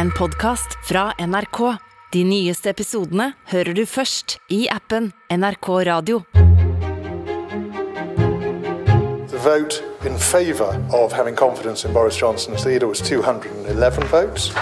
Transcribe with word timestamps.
en 0.00 0.10
podkast 0.12 0.66
fra 0.82 1.12
NRK. 1.18 1.76
De 2.12 2.24
nyeste 2.24 2.70
episodene 2.72 3.32
hører 3.52 3.76
du 3.76 3.82
først 3.86 4.38
i 4.48 4.62
appen 4.72 5.10
NRK 5.28 5.68
Radio. 5.68 6.22
The 9.28 9.40
vote 9.44 9.84
in 10.06 10.16
favour 10.18 10.72
of 10.92 11.12
having 11.12 11.36
confidence 11.36 11.88
in 11.88 11.92
Boris 11.92 12.16
Johnson's 12.22 12.64
leader 12.64 12.88
was 12.88 13.00
211 13.00 14.08
votes, 14.08 14.52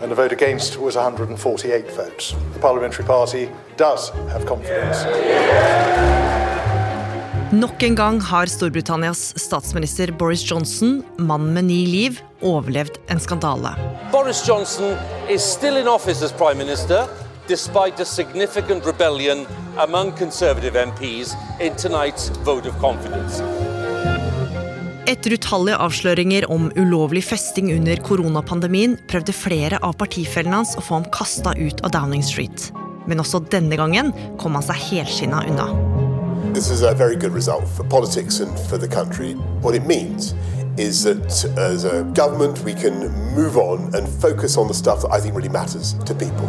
and 0.00 0.08
the 0.08 0.16
vote 0.16 0.32
against 0.32 0.80
was 0.80 0.96
148 0.96 1.92
votes. 1.96 2.34
The 2.54 2.60
Parliamentary 2.60 3.04
Party 3.04 3.50
does 3.76 4.10
have 4.32 4.46
confidence. 4.46 5.04
Nok 7.52 7.82
en 7.82 7.94
gang 7.94 8.16
har 8.20 8.46
Storbritannias 8.50 9.38
statsminister 9.38 10.10
Boris 10.10 10.42
Johnson, 10.50 11.02
mann 11.16 11.52
med 11.54 11.64
ni 11.64 11.86
liv, 11.86 12.18
overlevd 12.42 12.96
en 13.06 13.20
skandale. 13.22 13.70
Boris 14.12 14.40
Johnson 14.48 14.96
is 15.30 15.42
still 15.42 15.76
in 15.76 15.86
office 15.88 16.24
as 16.24 16.32
Prime 16.32 16.58
Minister, 16.58 17.04
despite 17.46 18.02
a 18.02 18.04
significant 18.04 18.86
rebellion 18.86 19.46
among 19.76 20.10
Conservative 20.18 20.86
MPs 20.86 21.36
in 21.60 21.72
tonight's 21.74 22.32
vote 22.44 22.68
of 22.68 22.74
confidence. 22.80 23.42
Etter 25.06 25.36
utallige 25.38 25.78
avsløringer 25.78 26.48
om 26.50 26.72
ulovlig 26.74 27.22
festing 27.24 27.70
under 27.76 28.02
koronapandemien 28.02 28.98
prøvde 29.06 29.30
flere 29.30 29.78
av 29.86 29.94
partifellene 30.02 30.64
hans 30.64 30.74
å 30.74 30.82
få 30.82 30.98
ham 30.98 31.06
kasta 31.14 31.54
ut 31.54 31.84
av 31.86 31.94
Downing 31.94 32.26
Street. 32.26 32.72
Men 33.06 33.22
også 33.22 33.44
denne 33.54 33.78
gangen 33.78 34.10
kom 34.42 34.58
han 34.58 34.66
seg 34.66 34.82
helskinna 34.88 35.46
unna. 35.46 36.05
This 36.56 36.70
is 36.70 36.80
a 36.80 36.94
very 36.94 37.16
good 37.16 37.34
result 37.34 37.68
for 37.68 37.84
politics 37.84 38.40
and 38.40 38.58
for 38.70 38.78
the 38.78 38.88
country. 38.88 39.34
What 39.60 39.74
it 39.74 39.86
means 39.86 40.34
is 40.78 41.02
that 41.04 41.44
as 41.58 41.84
a 41.84 42.02
government 42.14 42.64
we 42.64 42.72
can 42.72 42.94
move 43.34 43.58
on 43.58 43.94
and 43.94 44.08
focus 44.08 44.56
on 44.56 44.66
the 44.66 44.74
stuff 44.74 45.02
that 45.02 45.12
I 45.12 45.20
think 45.20 45.34
really 45.34 45.50
matters 45.50 45.92
to 45.92 46.14
people. 46.14 46.48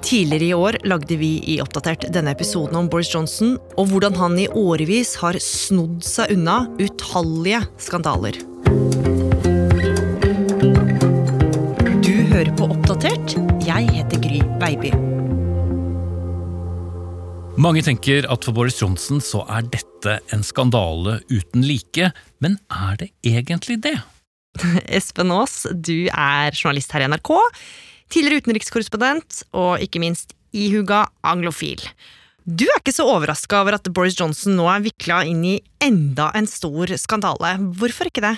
Tidligere 0.00 0.44
i 0.44 0.54
år 0.54 0.76
lagde 0.84 1.16
vi 1.16 1.42
i 1.44 1.60
Oppdatert 1.60 2.06
denne 2.12 2.30
episoden 2.30 2.76
om 2.76 2.88
Boris 2.88 3.14
Johnson 3.14 3.58
og 3.76 3.92
hvordan 3.92 4.16
han 4.16 4.38
i 4.38 4.48
årevis 4.48 5.18
har 5.20 5.36
snodd 5.36 6.00
seg 6.08 6.32
unna 6.38 6.62
utallige 6.80 7.60
skandaler. 7.76 8.40
Du 12.00 12.16
hører 12.32 12.56
på 12.56 12.72
Oppdatert. 12.72 13.36
Jeg 13.68 13.92
heter 13.92 14.24
Gry 14.24 14.40
Baby. 14.56 15.07
Mange 17.58 17.80
tenker 17.82 18.22
at 18.30 18.44
for 18.46 18.54
Boris 18.54 18.76
Johnson 18.78 19.18
så 19.18 19.40
er 19.50 19.64
dette 19.66 20.12
en 20.30 20.44
skandale 20.46 21.16
uten 21.26 21.64
like, 21.66 22.12
men 22.38 22.54
er 22.70 23.00
det 23.00 23.08
egentlig 23.26 23.80
det? 23.82 23.96
Espen 24.98 25.32
Aas, 25.34 25.64
du 25.74 26.06
er 26.06 26.54
journalist 26.54 26.94
her 26.94 27.02
i 27.02 27.08
NRK. 27.10 27.32
Tidligere 28.14 28.44
utenrikskorrespondent, 28.44 29.40
og 29.58 29.82
ikke 29.82 29.98
minst 29.98 30.36
ihuga 30.54 31.08
anglofil. 31.26 31.82
Du 32.46 32.62
er 32.68 32.78
ikke 32.78 32.94
så 32.94 33.08
overraska 33.10 33.58
over 33.64 33.74
at 33.80 33.90
Boris 33.90 34.14
Johnson 34.20 34.54
nå 34.54 34.70
er 34.70 34.86
vikla 34.86 35.24
inn 35.26 35.42
i 35.42 35.58
enda 35.82 36.30
en 36.38 36.46
stor 36.46 36.94
skandale. 36.94 37.56
Hvorfor 37.74 38.06
ikke 38.06 38.22
det? 38.22 38.36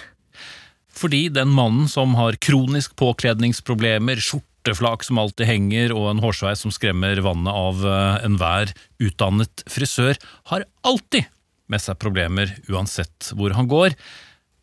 Fordi 0.97 1.27
den 1.29 1.53
mannen 1.53 1.93
som 1.93 2.17
har 2.17 2.41
kronisk 2.41 2.97
påkledningsproblemer, 2.97 4.25
skjorteflak 4.61 5.05
som 5.05 5.19
alltid 5.19 5.47
henger 5.47 5.93
og 5.93 6.11
en 6.11 6.21
hårsveis 6.21 6.61
som 6.61 6.71
skremmer 6.71 7.21
vannet 7.21 7.53
av 7.53 7.85
eh, 7.87 8.25
enhver 8.27 8.73
utdannet 9.01 9.63
frisør, 9.67 10.17
har 10.51 10.65
alltid 10.83 11.25
med 11.71 11.81
seg 11.81 11.99
problemer 11.99 12.53
uansett 12.69 13.33
hvor 13.35 13.53
han 13.53 13.69
går. 13.69 13.95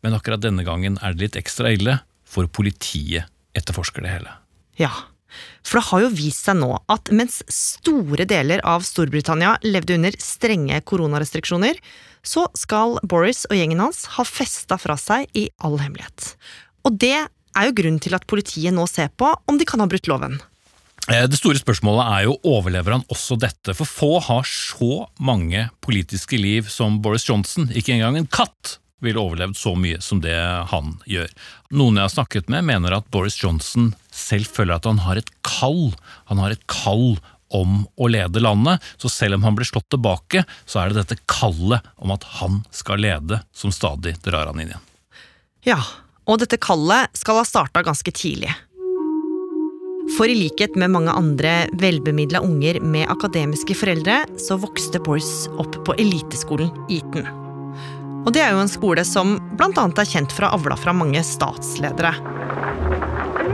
Men 0.02 0.14
akkurat 0.14 0.40
denne 0.40 0.64
gangen 0.64 0.98
er 1.02 1.14
det 1.14 1.24
litt 1.24 1.36
ekstra 1.36 1.72
ille, 1.72 1.98
for 2.24 2.46
politiet 2.46 3.26
etterforsker 3.56 4.04
det 4.04 4.12
hele. 4.12 4.30
Ja, 4.78 4.92
for 5.64 5.80
det 5.80 5.88
har 5.88 6.02
jo 6.04 6.12
vist 6.14 6.44
seg 6.46 6.60
nå 6.60 6.76
at 6.88 7.10
mens 7.10 7.42
store 7.48 8.24
deler 8.28 8.60
av 8.64 8.84
Storbritannia 8.86 9.56
levde 9.64 9.96
under 9.96 10.14
strenge 10.20 10.78
koronarestriksjoner, 10.84 11.80
så 12.22 12.46
skal 12.54 12.98
Boris 13.02 13.46
og 13.48 13.56
gjengen 13.56 13.80
hans 13.82 14.04
ha 14.14 14.24
festa 14.28 14.78
fra 14.78 14.98
seg 15.00 15.26
i 15.34 15.48
all 15.64 15.78
hemmelighet. 15.80 16.36
Og 16.86 16.94
det 17.00 17.26
er 17.56 17.68
jo 17.68 17.76
grunnen 17.80 18.00
til 18.02 18.16
at 18.18 18.26
politiet 18.30 18.74
nå 18.74 18.86
ser 18.90 19.10
på 19.16 19.30
om 19.48 19.58
de 19.58 19.66
kan 19.68 19.80
ha 19.80 19.88
brutt 19.90 20.08
loven. 20.10 20.38
Eh, 21.08 21.26
Det 21.26 21.38
store 21.38 21.60
spørsmålet 21.60 22.10
er 22.12 22.26
jo 22.26 22.36
overlever 22.44 22.98
han 22.98 23.06
også 23.08 23.38
dette, 23.40 23.74
for 23.74 23.86
få 23.88 24.10
har 24.26 24.44
så 24.44 25.06
mange 25.20 25.68
politiske 25.80 26.36
liv 26.40 26.68
som 26.68 27.00
Boris 27.00 27.28
Johnson. 27.28 27.70
Ikke 27.72 27.94
engang 27.96 28.18
en 28.18 28.26
katt 28.28 28.78
ville 29.00 29.20
overlevd 29.22 29.54
så 29.56 29.76
mye 29.78 30.00
som 30.02 30.20
det 30.20 30.34
han 30.72 30.96
gjør. 31.06 31.30
Noen 31.70 32.00
jeg 32.00 32.08
har 32.08 32.14
snakket 32.16 32.48
med 32.50 32.66
mener 32.66 32.96
at 32.96 33.06
Boris 33.14 33.38
Johnson 33.38 33.92
selv 34.10 34.50
føler 34.50 34.74
at 34.78 34.88
han 34.90 35.04
har 35.06 35.20
et 35.20 35.30
kall. 35.46 35.92
Han 36.32 36.42
har 36.42 36.50
et 36.50 36.66
kall 36.66 37.20
om 37.54 37.86
å 37.96 38.08
lede 38.10 38.42
landet, 38.42 38.82
så 39.00 39.08
selv 39.08 39.38
om 39.38 39.46
han 39.46 39.56
blir 39.56 39.68
slått 39.68 39.88
tilbake, 39.94 40.42
så 40.68 40.82
er 40.82 40.90
det 40.90 41.00
dette 41.00 41.22
kallet 41.30 41.86
om 41.96 42.12
at 42.12 42.26
han 42.42 42.60
skal 42.74 43.00
lede, 43.00 43.40
som 43.56 43.72
stadig 43.72 44.18
drar 44.26 44.50
han 44.50 44.60
inn 44.60 44.74
igjen. 44.74 44.84
Ja, 45.64 45.78
og 46.28 46.42
dette 46.42 46.60
kallet 46.60 47.08
skal 47.16 47.40
ha 47.40 47.46
starta 47.48 47.82
ganske 47.86 48.12
tidlig. 48.12 48.52
For 50.16 50.28
i 50.28 50.36
likhet 50.36 50.76
med 50.80 50.92
mange 50.94 51.12
andre 51.12 51.66
velbemidla 51.80 52.40
unger 52.44 52.80
med 52.80 53.10
akademiske 53.12 53.76
foreldre, 53.76 54.22
så 54.40 54.56
vokste 54.60 55.00
Boris 55.04 55.48
opp 55.60 55.76
på 55.84 55.96
eliteskolen 56.00 56.72
Eton. 56.92 57.28
Og 58.24 58.32
det 58.34 58.42
er 58.44 58.52
jo 58.52 58.62
en 58.62 58.72
skole 58.72 59.04
som 59.08 59.36
annet 59.60 60.00
er 60.00 60.08
kjent 60.08 60.32
for 60.34 60.44
å 60.44 60.50
ha 60.50 60.58
avla 60.58 60.76
fra 60.80 60.96
mange 60.96 61.22
statsledere. 61.24 62.14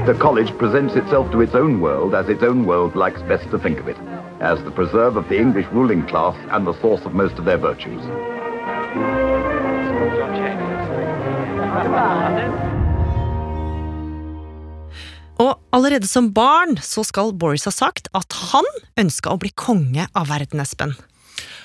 The 0.07 0.15
college 0.21 0.53
presents 0.59 0.97
itself 0.97 1.31
to 1.33 1.41
its 1.43 1.55
own 1.55 1.81
world 1.81 2.15
as 2.15 2.29
its 2.29 2.43
own 2.43 2.67
world 2.67 2.95
likes 2.95 3.23
best 3.23 3.51
to 3.51 3.59
think 3.59 3.81
of 3.81 3.89
it, 3.89 3.97
as 4.41 4.59
the 4.65 4.71
preserve 4.71 5.17
of 5.17 5.29
the 5.29 5.39
English 5.39 5.67
ruling 5.73 6.07
class 6.07 6.37
and 6.51 6.67
the 6.67 6.75
source 6.81 7.07
of 7.07 7.15
most 7.15 7.39
of 7.39 7.47
their 7.47 7.59
virtues. 7.59 8.03
Og 15.43 15.59
allerede 15.75 16.07
som 16.07 16.31
barn 16.35 16.77
så 16.83 17.03
skal 17.07 17.35
Boris 17.35 17.67
ha 17.67 17.73
sagt 17.75 18.09
at 18.15 18.39
han 18.53 18.69
ønska 19.01 19.35
å 19.35 19.41
bli 19.43 19.51
konge 19.59 20.07
av 20.15 20.31
verden, 20.31 20.63
Espen. 20.63 20.95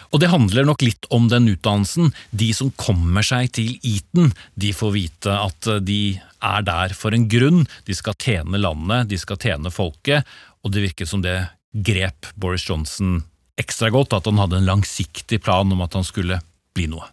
Og 0.09 0.23
det 0.23 0.31
handler 0.31 0.65
nok 0.65 0.81
litt 0.81 1.05
om 1.13 1.27
den 1.29 1.51
utdannelsen. 1.51 2.09
De 2.33 2.49
som 2.57 2.71
kommer 2.81 3.25
seg 3.25 3.51
til 3.53 3.75
Eton, 3.85 4.31
de 4.57 4.73
får 4.73 4.95
vite 4.95 5.35
at 5.37 5.69
de 5.85 6.17
er 6.17 6.65
der 6.65 6.95
for 6.97 7.13
en 7.13 7.27
grunn. 7.29 7.67
De 7.85 7.93
skal 7.97 8.17
tjene 8.17 8.61
landet, 8.61 9.09
de 9.11 9.19
skal 9.21 9.37
tjene 9.37 9.69
folket, 9.73 10.25
og 10.65 10.73
det 10.73 10.87
virket 10.87 11.11
som 11.11 11.21
det 11.21 11.37
grep 11.85 12.31
Boris 12.39 12.65
Johnson 12.65 13.19
ekstra 13.59 13.91
godt, 13.93 14.15
at 14.17 14.25
han 14.25 14.39
hadde 14.41 14.57
en 14.57 14.69
langsiktig 14.71 15.41
plan 15.45 15.69
om 15.75 15.83
at 15.85 15.93
han 15.93 16.07
skulle 16.07 16.39
bli 16.73 16.87
noe. 16.89 17.05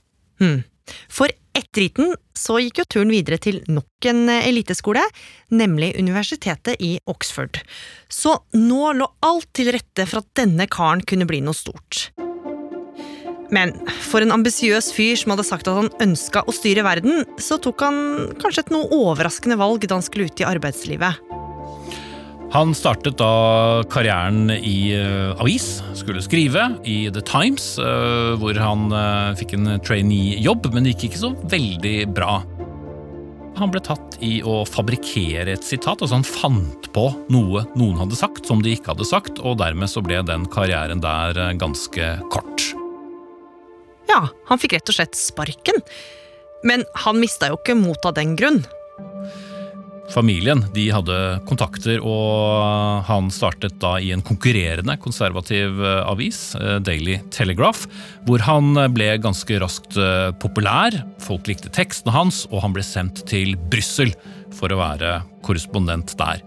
For 1.12 1.28
etter 1.56 1.86
riten 1.86 2.14
så 2.36 2.58
gikk 2.60 2.82
jo 2.82 2.86
turen 2.96 3.12
videre 3.12 3.38
til 3.42 3.62
nok 3.72 4.08
en 4.10 4.28
eliteskole, 4.34 5.02
nemlig 5.50 5.94
universitetet 5.98 6.80
i 6.84 6.96
Oxford. 7.08 7.62
Så 8.12 8.36
nå 8.56 8.92
lå 8.98 9.08
alt 9.26 9.48
til 9.56 9.72
rette 9.74 10.06
for 10.06 10.22
at 10.22 10.30
denne 10.38 10.68
karen 10.70 11.04
kunne 11.08 11.28
bli 11.28 11.42
noe 11.44 11.56
stort. 11.56 12.10
Men 13.54 13.72
for 14.02 14.24
en 14.24 14.34
ambisiøs 14.34 14.90
fyr 14.94 15.14
som 15.18 15.32
hadde 15.34 15.46
sagt 15.46 15.68
at 15.70 15.78
han 15.78 15.92
ønska 16.02 16.42
å 16.46 16.54
styre 16.54 16.84
verden, 16.86 17.22
så 17.38 17.60
tok 17.62 17.84
han 17.86 17.98
kanskje 18.42 18.66
et 18.66 18.74
noe 18.74 18.90
overraskende 18.90 19.58
valg 19.60 19.86
da 19.86 19.98
han 19.98 20.06
skulle 20.06 20.26
ut 20.30 20.42
i 20.42 20.48
arbeidslivet. 20.48 21.22
Han 22.54 22.74
startet 22.78 23.18
da 23.18 23.82
karrieren 23.90 24.52
i 24.54 24.92
eh, 24.94 25.32
avis, 25.42 25.80
skulle 25.98 26.22
skrive 26.22 26.68
i 26.86 27.08
The 27.10 27.22
Times, 27.26 27.74
eh, 27.82 28.34
hvor 28.38 28.58
han 28.62 28.86
eh, 28.94 29.32
fikk 29.40 29.56
en 29.56 29.72
trainee-jobb, 29.82 30.68
men 30.74 30.86
det 30.86 30.94
gikk 30.94 31.08
ikke 31.10 31.22
så 31.24 31.32
veldig 31.50 31.96
bra. 32.14 32.38
Han 33.56 33.72
ble 33.72 33.80
tatt 33.82 34.18
i 34.24 34.38
å 34.46 34.60
fabrikkere 34.68 35.56
et 35.56 35.66
sitat, 35.66 35.98
altså 35.98 36.20
han 36.20 36.28
fant 36.28 36.90
på 36.94 37.08
noe 37.32 37.64
noen 37.74 37.98
hadde 38.02 38.18
sagt 38.18 38.46
som 38.46 38.62
de 38.62 38.76
ikke 38.76 38.92
hadde 38.92 39.08
sagt, 39.08 39.40
og 39.42 39.58
dermed 39.62 39.90
så 39.90 40.04
ble 40.04 40.20
den 40.28 40.46
karrieren 40.52 41.02
der 41.02 41.40
ganske 41.58 42.12
kort. 42.32 42.70
Ja, 44.06 44.28
han 44.46 44.62
fikk 44.62 44.76
rett 44.76 44.92
og 44.92 45.00
slett 45.00 45.18
sparken. 45.18 45.82
Men 46.66 46.86
han 47.04 47.18
mista 47.20 47.50
jo 47.50 47.58
ikke 47.58 47.76
motet 47.78 48.10
av 48.10 48.16
den 48.16 48.36
grunn. 48.38 48.62
Familien 50.12 50.62
de 50.74 50.86
hadde 50.94 51.16
kontakter, 51.48 51.98
og 52.04 53.02
han 53.08 53.30
startet 53.34 53.78
da 53.82 53.96
i 53.98 54.12
en 54.14 54.22
konkurrerende 54.24 54.94
konservativ 55.02 55.80
eh, 55.82 56.02
avis, 56.06 56.40
eh, 56.60 56.78
Daily 56.86 57.18
Telegraph, 57.34 57.88
hvor 58.28 58.44
han 58.46 58.78
ble 58.94 59.10
ganske 59.22 59.58
raskt 59.62 59.98
eh, 60.00 60.30
populær. 60.42 61.00
Folk 61.22 61.50
likte 61.50 61.72
tekstene 61.74 62.14
hans, 62.14 62.44
og 62.52 62.62
han 62.64 62.76
ble 62.76 62.86
sendt 62.86 63.24
til 63.30 63.56
Brussel 63.70 64.14
for 64.54 64.72
å 64.72 64.80
være 64.80 65.18
korrespondent 65.46 66.14
der. 66.20 66.44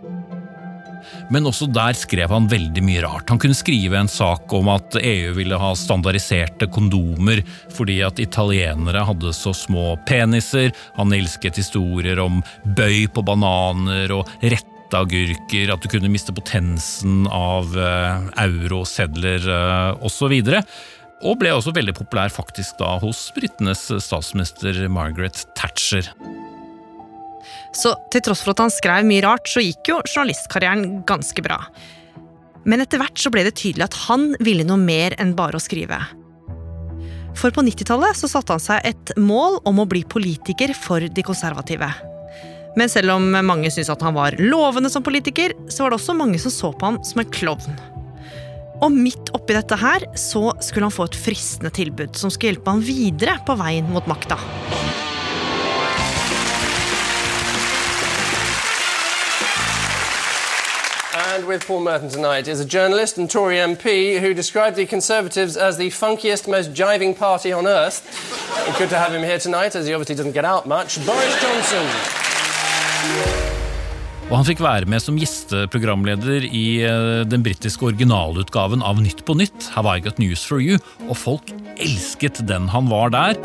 Men 1.29 1.45
også 1.49 1.67
der 1.69 1.93
skrev 1.97 2.31
han 2.33 2.49
veldig 2.49 2.81
mye 2.85 3.03
rart. 3.05 3.29
Han 3.29 3.39
kunne 3.41 3.57
skrive 3.57 3.99
en 3.99 4.09
sak 4.09 4.49
om 4.55 4.69
at 4.73 4.97
EU 4.97 5.35
ville 5.37 5.59
ha 5.61 5.69
standardiserte 5.77 6.69
kondomer 6.73 7.43
fordi 7.75 7.99
at 8.05 8.21
italienere 8.21 9.05
hadde 9.05 9.33
så 9.37 9.53
små 9.53 9.93
peniser. 10.09 10.73
Han 10.97 11.13
elsket 11.13 11.61
historier 11.61 12.21
om 12.23 12.41
bøy 12.65 13.05
på 13.13 13.25
bananer 13.25 14.13
og 14.15 14.29
rette 14.41 14.97
agurker, 14.97 15.69
at 15.69 15.83
du 15.83 15.89
kunne 15.91 16.09
miste 16.09 16.33
potensen 16.33 17.27
av 17.29 17.75
uh, 17.77 18.25
eurosedler 18.41 19.45
uh, 19.45 20.01
osv. 20.01 20.33
Og 21.19 21.37
ble 21.37 21.53
også 21.53 21.75
veldig 21.77 21.93
populær 21.99 22.33
faktisk 22.33 22.79
da 22.81 22.95
hos 23.03 23.27
britenes 23.37 23.85
statsminister 24.01 24.87
Margaret 24.89 25.45
Thatcher. 25.53 26.09
Så 27.75 27.93
til 28.13 28.23
tross 28.25 28.41
for 28.43 28.55
at 28.55 28.63
han 28.63 28.73
skrev 28.73 29.07
mye 29.07 29.23
rart, 29.25 29.49
så 29.49 29.63
gikk 29.63 29.91
jo 29.91 29.99
journalistkarrieren 30.07 31.03
ganske 31.09 31.43
bra. 31.45 31.59
Men 32.69 32.83
etter 32.83 33.01
hvert 33.01 33.19
så 33.19 33.31
ble 33.33 33.45
det 33.47 33.57
tydelig 33.59 33.87
at 33.87 33.97
han 34.07 34.33
ville 34.43 34.65
noe 34.67 34.79
mer 34.81 35.15
enn 35.21 35.35
bare 35.37 35.59
å 35.59 35.63
skrive. 35.63 35.99
For 37.39 37.53
på 37.55 37.63
90-tallet 37.63 38.17
så 38.19 38.27
satte 38.27 38.55
han 38.55 38.63
seg 38.63 38.87
et 38.89 39.13
mål 39.21 39.61
om 39.69 39.79
å 39.79 39.87
bli 39.89 40.03
politiker 40.09 40.73
for 40.75 41.05
de 41.05 41.23
konservative. 41.25 41.87
Men 42.77 42.91
selv 42.91 43.15
om 43.15 43.29
mange 43.45 43.71
syntes 43.71 43.91
at 43.93 44.03
han 44.05 44.17
var 44.17 44.37
lovende 44.41 44.91
som 44.91 45.05
politiker, 45.05 45.55
så 45.71 45.85
var 45.85 45.93
det 45.93 45.99
også 46.01 46.17
mange 46.17 46.41
som 46.41 46.53
så 46.53 46.73
på 46.73 46.91
ham 46.91 46.99
som 47.05 47.23
en 47.23 47.31
klovn. 47.33 47.79
Og 48.79 48.93
midt 48.95 49.31
oppi 49.35 49.55
dette 49.55 49.75
her 49.79 50.05
så 50.19 50.49
skulle 50.63 50.87
han 50.87 50.95
få 50.95 51.09
et 51.09 51.17
fristende 51.19 51.71
tilbud 51.75 52.15
som 52.19 52.31
skulle 52.31 52.53
hjelpe 52.53 52.71
han 52.71 52.83
videre 52.85 53.39
på 53.47 53.57
veien 53.59 53.89
mot 53.91 54.07
makta. 54.07 54.39
And 61.39 61.47
with 61.47 61.65
Paul 61.65 61.79
Merton 61.79 62.09
tonight 62.09 62.49
is 62.49 62.59
a 62.59 62.65
journalist 62.65 63.17
and 63.17 63.31
Tory 63.31 63.59
MP 63.59 64.19
who 64.19 64.33
described 64.33 64.75
the 64.75 64.85
Conservatives 64.85 65.55
as 65.55 65.77
the 65.77 65.87
funkiest, 65.87 66.49
most 66.49 66.73
jiving 66.73 67.17
party 67.17 67.53
on 67.53 67.65
earth. 67.65 68.03
Good 68.77 68.89
to 68.89 68.97
have 68.99 69.15
him 69.15 69.23
here 69.23 69.39
tonight, 69.39 69.73
as 69.73 69.87
he 69.87 69.93
obviously 69.93 70.15
doesn't 70.15 70.33
get 70.33 70.43
out 70.43 70.67
much. 70.67 70.99
Boris 71.05 71.41
Johnson. 71.41 71.85
Og 74.27 74.35
han 74.35 74.49
fikk 74.51 74.59
være 74.59 74.91
med 74.91 74.99
som 74.99 75.15
gjesteprogramleder 75.15 76.43
i 76.43 76.83
eh, 76.83 77.23
den 77.23 77.47
britiske 77.47 77.87
originalutgaven 77.87 78.83
av 78.83 78.99
Nytt 78.99 79.23
på 79.23 79.39
nytt, 79.39 79.71
Have 79.77 79.95
I 79.95 80.03
Got 80.03 80.19
News 80.19 80.43
For 80.43 80.59
You, 80.59 80.75
og 81.07 81.15
folk 81.23 81.55
elsket 81.79 82.43
den 82.51 82.67
han 82.75 82.91
var 82.91 83.15
der. 83.15 83.39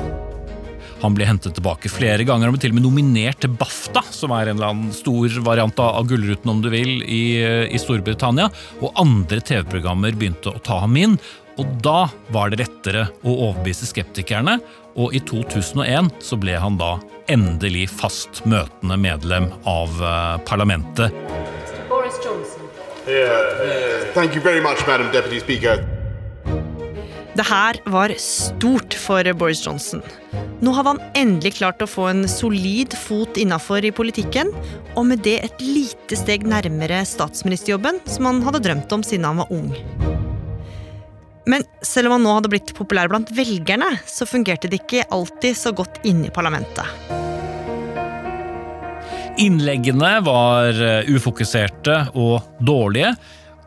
Han 1.04 1.16
ble 1.16 1.26
hentet 1.28 1.52
tilbake 1.58 1.90
flere 1.92 2.24
ganger 2.24 2.48
og 2.48 2.56
ble 2.56 2.62
til 2.62 2.72
og 2.72 2.78
med 2.78 2.86
nominert 2.86 3.42
til 3.44 3.52
BAFTA, 3.60 4.00
som 4.14 4.32
er 4.32 4.48
en 4.48 4.56
eller 4.56 4.72
annen 4.72 4.92
stor 4.96 5.38
variant 5.44 5.80
av 5.84 6.06
Gullruten 6.08 6.52
om 6.54 6.62
du 6.64 6.70
vil, 6.72 7.02
i, 7.04 7.24
i 7.44 7.80
Storbritannia. 7.80 8.48
Og 8.80 8.94
andre 9.00 9.42
TV-programmer 9.44 10.16
begynte 10.16 10.54
å 10.54 10.62
ta 10.64 10.80
ham 10.84 10.96
inn. 10.96 11.18
Og 11.60 11.76
da 11.84 12.08
var 12.34 12.50
det 12.50 12.62
lettere 12.64 13.08
å 13.22 13.34
overbevise 13.50 13.86
skeptikerne, 13.86 14.56
og 14.98 15.14
i 15.14 15.20
2001 15.26 16.08
så 16.22 16.38
ble 16.40 16.56
han 16.58 16.78
da 16.80 16.96
endelig 17.30 17.88
fast 17.92 18.42
møtende 18.48 18.96
medlem 19.00 19.50
av 19.68 19.92
parlamentet. 20.48 21.12
parlamentet. 21.12 21.88
Boris 21.88 22.18
Johnson. 22.24 22.62
Yeah. 23.06 24.12
Thank 24.14 24.34
you 24.34 24.40
very 24.40 24.60
much, 24.60 24.86
Madam 24.86 25.12
Deputy 25.12 25.40
Speaker. 25.40 26.03
Det 27.34 27.42
her 27.48 27.78
var 27.90 28.12
stort 28.22 28.94
for 28.94 29.26
Boris 29.34 29.64
Johnson. 29.66 30.02
Nå 30.62 30.70
hadde 30.76 30.92
han 30.92 31.00
endelig 31.18 31.56
klart 31.56 31.82
å 31.82 31.88
få 31.90 32.06
en 32.12 32.28
solid 32.30 32.94
fot 32.94 33.40
innafor 33.42 33.82
i 33.82 33.90
politikken, 33.94 34.52
og 34.94 35.08
med 35.08 35.24
det 35.26 35.40
et 35.42 35.64
lite 35.64 36.18
steg 36.18 36.46
nærmere 36.46 37.02
statsministerjobben 37.08 37.98
som 38.06 38.30
han 38.30 38.38
hadde 38.46 38.62
drømt 38.68 38.94
om 38.94 39.02
siden 39.02 39.26
han 39.26 39.42
var 39.42 39.50
ung. 39.50 39.72
Men 41.50 41.66
selv 41.84 42.08
om 42.08 42.16
han 42.16 42.24
nå 42.24 42.38
hadde 42.38 42.52
blitt 42.54 42.70
populær 42.78 43.10
blant 43.10 43.34
velgerne, 43.34 43.90
så 44.06 44.30
fungerte 44.30 44.70
det 44.70 44.84
ikke 44.84 45.08
alltid 45.12 45.58
så 45.58 45.74
godt 45.76 45.98
inne 46.06 46.30
i 46.30 46.34
parlamentet. 46.34 46.86
Innleggene 49.42 50.20
var 50.22 50.78
eh, 50.78 51.10
ufokuserte 51.10 52.04
og 52.14 52.54
dårlige. 52.62 53.10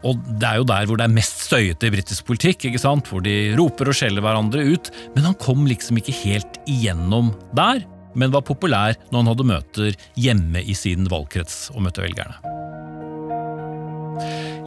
Og 0.08 0.20
det 0.40 0.48
er 0.48 0.62
jo 0.62 0.68
der 0.70 0.88
hvor 0.88 1.00
det 1.00 1.08
er 1.08 1.16
mest 1.18 1.46
støyete 1.50 1.90
i 1.90 1.94
britisk 1.98 2.28
politikk, 2.30 2.70
ikke 2.70 2.82
sant? 2.82 3.12
hvor 3.12 3.24
de 3.26 3.54
roper 3.60 3.92
og 3.92 3.98
skjeller 3.98 4.24
hverandre 4.24 4.66
ut. 4.72 4.92
Men 5.16 5.30
han 5.30 5.40
kom 5.42 5.68
liksom 5.68 6.00
ikke 6.00 6.16
helt 6.24 6.60
igjennom 6.70 7.34
der, 7.58 7.84
men 8.18 8.34
var 8.34 8.46
populær 8.48 8.98
når 9.12 9.20
han 9.20 9.34
hadde 9.34 9.50
møter 9.54 9.98
hjemme 10.18 10.64
i 10.64 10.78
sin 10.78 11.10
valgkrets 11.12 11.68
og 11.76 11.84
møtte 11.86 12.06
velgerne. 12.06 12.40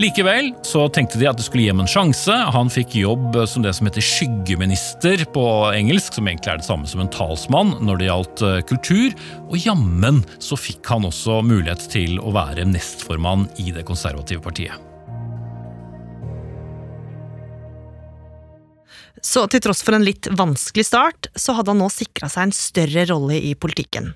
Likevel 0.00 0.54
så 0.64 0.86
tenkte 0.88 1.18
de 1.20 1.26
at 1.28 1.36
det 1.36 1.44
skulle 1.44 1.66
gi 1.66 1.72
ham 1.74 1.82
en 1.82 1.90
sjanse. 1.90 2.32
Han 2.54 2.70
fikk 2.72 2.94
jobb 3.02 3.36
som 3.50 3.66
det 3.66 3.74
som 3.76 3.84
heter 3.84 4.04
skyggeminister 4.04 5.26
på 5.34 5.44
engelsk, 5.76 6.16
som 6.16 6.30
egentlig 6.30 6.54
er 6.54 6.62
det 6.62 6.68
samme 6.68 6.88
som 6.88 7.02
en 7.04 7.12
talsmann 7.12 7.74
når 7.84 8.00
det 8.00 8.08
gjaldt 8.08 8.44
eh, 8.48 8.60
kultur. 8.70 9.16
Og 9.50 9.60
jammen 9.60 10.22
så 10.40 10.56
fikk 10.56 10.88
han 10.94 11.04
også 11.10 11.42
mulighet 11.44 11.84
til 11.92 12.16
å 12.16 12.32
være 12.32 12.64
nestformann 12.70 13.50
i 13.60 13.74
det 13.76 13.84
konservative 13.88 14.40
partiet. 14.46 14.89
Så 19.20 19.44
til 19.52 19.62
tross 19.64 19.82
for 19.84 19.96
en 19.96 20.06
litt 20.06 20.28
vanskelig 20.36 20.86
start, 20.88 21.28
så 21.36 21.54
hadde 21.56 21.74
han 21.74 21.82
nå 21.82 21.90
sikra 21.92 22.30
seg 22.32 22.48
en 22.48 22.56
større 22.56 23.04
rolle 23.10 23.36
i 23.36 23.54
politikken. 23.54 24.14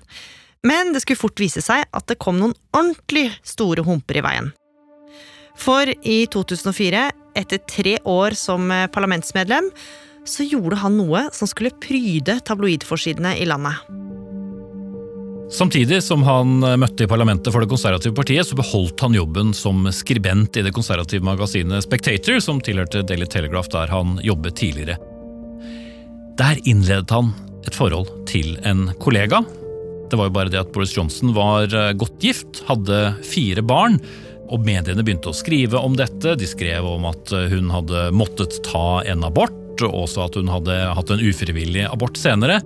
Men 0.65 0.93
det 0.93 1.03
skulle 1.03 1.21
fort 1.21 1.41
vise 1.41 1.61
seg 1.61 1.85
at 1.85 2.07
det 2.09 2.17
kom 2.21 2.39
noen 2.41 2.55
ordentlig 2.73 3.29
store 3.45 3.85
humper 3.85 4.17
i 4.17 4.25
veien. 4.25 4.49
For 5.61 5.87
i 5.87 6.17
2004, 6.33 7.05
etter 7.37 7.61
tre 7.69 7.99
år 8.01 8.35
som 8.35 8.73
parlamentsmedlem, 8.91 9.69
så 10.25 10.43
gjorde 10.43 10.81
han 10.81 10.97
noe 10.97 11.27
som 11.35 11.47
skulle 11.47 11.75
pryde 11.79 12.39
tabloidforsidene 12.49 13.37
i 13.37 13.45
landet. 13.47 14.04
Samtidig 15.51 16.03
som 16.03 16.23
han 16.25 16.63
eh, 16.63 16.77
møtte 16.81 17.05
i 17.05 17.09
parlamentet 17.09 17.53
for 17.53 17.61
Det 17.61 17.69
konservative 17.69 18.15
partiet, 18.17 18.47
så 18.47 18.57
beholdt 18.57 19.01
han 19.05 19.13
jobben 19.13 19.53
som 19.53 19.85
skribent 19.93 20.57
i 20.57 20.63
det 20.65 20.73
konservative 20.73 21.25
magasinet 21.25 21.85
Spectator, 21.85 22.39
som 22.41 22.61
tilhørte 22.63 23.03
Daily 23.05 23.27
Telegraph 23.29 23.69
der 23.73 23.91
han 23.93 24.17
jobbet 24.25 24.57
tidligere. 24.57 24.97
Der 26.39 26.57
innledet 26.65 27.13
han 27.13 27.29
et 27.65 27.77
forhold 27.77 28.09
til 28.29 28.57
en 28.65 28.89
kollega. 29.01 29.43
Det 30.09 30.17
var 30.17 30.29
jo 30.29 30.35
bare 30.35 30.51
det 30.53 30.63
at 30.63 30.71
Boris 30.73 30.95
Johnson 30.97 31.35
var 31.37 31.69
eh, 31.69 31.93
godt 31.93 32.17
gift, 32.25 32.63
hadde 32.65 33.13
fire 33.25 33.61
barn, 33.65 33.99
og 34.49 34.65
mediene 34.65 35.05
begynte 35.05 35.29
å 35.29 35.37
skrive 35.37 35.77
om 35.77 35.93
dette. 35.97 36.35
De 36.37 36.49
skrev 36.49 36.89
om 36.89 37.05
at 37.09 37.33
eh, 37.33 37.51
hun 37.53 37.69
hadde 37.73 38.09
måttet 38.17 38.63
ta 38.65 39.03
en 39.05 39.25
abort, 39.29 39.53
og 39.85 40.01
også 40.05 40.25
at 40.25 40.39
hun 40.41 40.49
hadde 40.49 40.73
hatt 40.97 41.13
en 41.13 41.21
ufrivillig 41.21 41.85
abort 41.85 42.17
senere. 42.17 42.63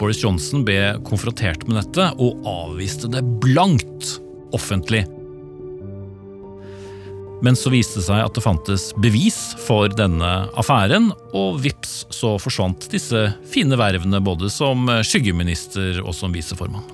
Boris 0.00 0.22
Johnson 0.22 0.64
ble 0.66 0.94
konfrontert 1.08 1.66
med 1.68 1.80
dette 1.80 2.10
og 2.18 2.46
avviste 2.48 3.10
det 3.12 3.24
blankt 3.42 4.16
offentlig. 4.56 5.04
Men 7.42 7.58
så 7.58 7.72
viste 7.74 7.98
det 7.98 8.06
seg 8.06 8.22
at 8.22 8.36
det 8.36 8.44
fantes 8.44 8.90
bevis 9.02 9.38
for 9.64 9.90
denne 9.90 10.30
affæren, 10.58 11.10
og 11.34 11.58
vips 11.64 12.04
så 12.14 12.36
forsvant 12.38 12.86
disse 12.92 13.24
fine 13.50 13.78
vervene 13.78 14.22
både 14.22 14.50
som 14.52 14.86
skyggeminister 15.02 15.98
og 16.04 16.14
som 16.14 16.34
viseformann. 16.34 16.86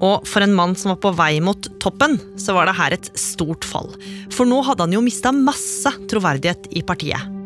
Og 0.00 0.24
for 0.26 0.42
en 0.42 0.54
mann 0.56 0.74
som 0.80 0.94
var 0.94 1.00
på 1.02 1.12
vei 1.14 1.34
mot 1.44 1.68
toppen, 1.82 2.16
så 2.40 2.56
var 2.56 2.66
det 2.66 2.78
her 2.78 2.96
et 2.96 3.10
stort 3.20 3.66
fall. 3.68 3.92
For 4.32 4.48
nå 4.48 4.62
hadde 4.66 4.86
han 4.86 4.96
jo 4.96 5.04
mista 5.04 5.32
masse 5.36 5.92
troverdighet 6.10 6.70
i 6.74 6.82
partiet. 6.86 7.36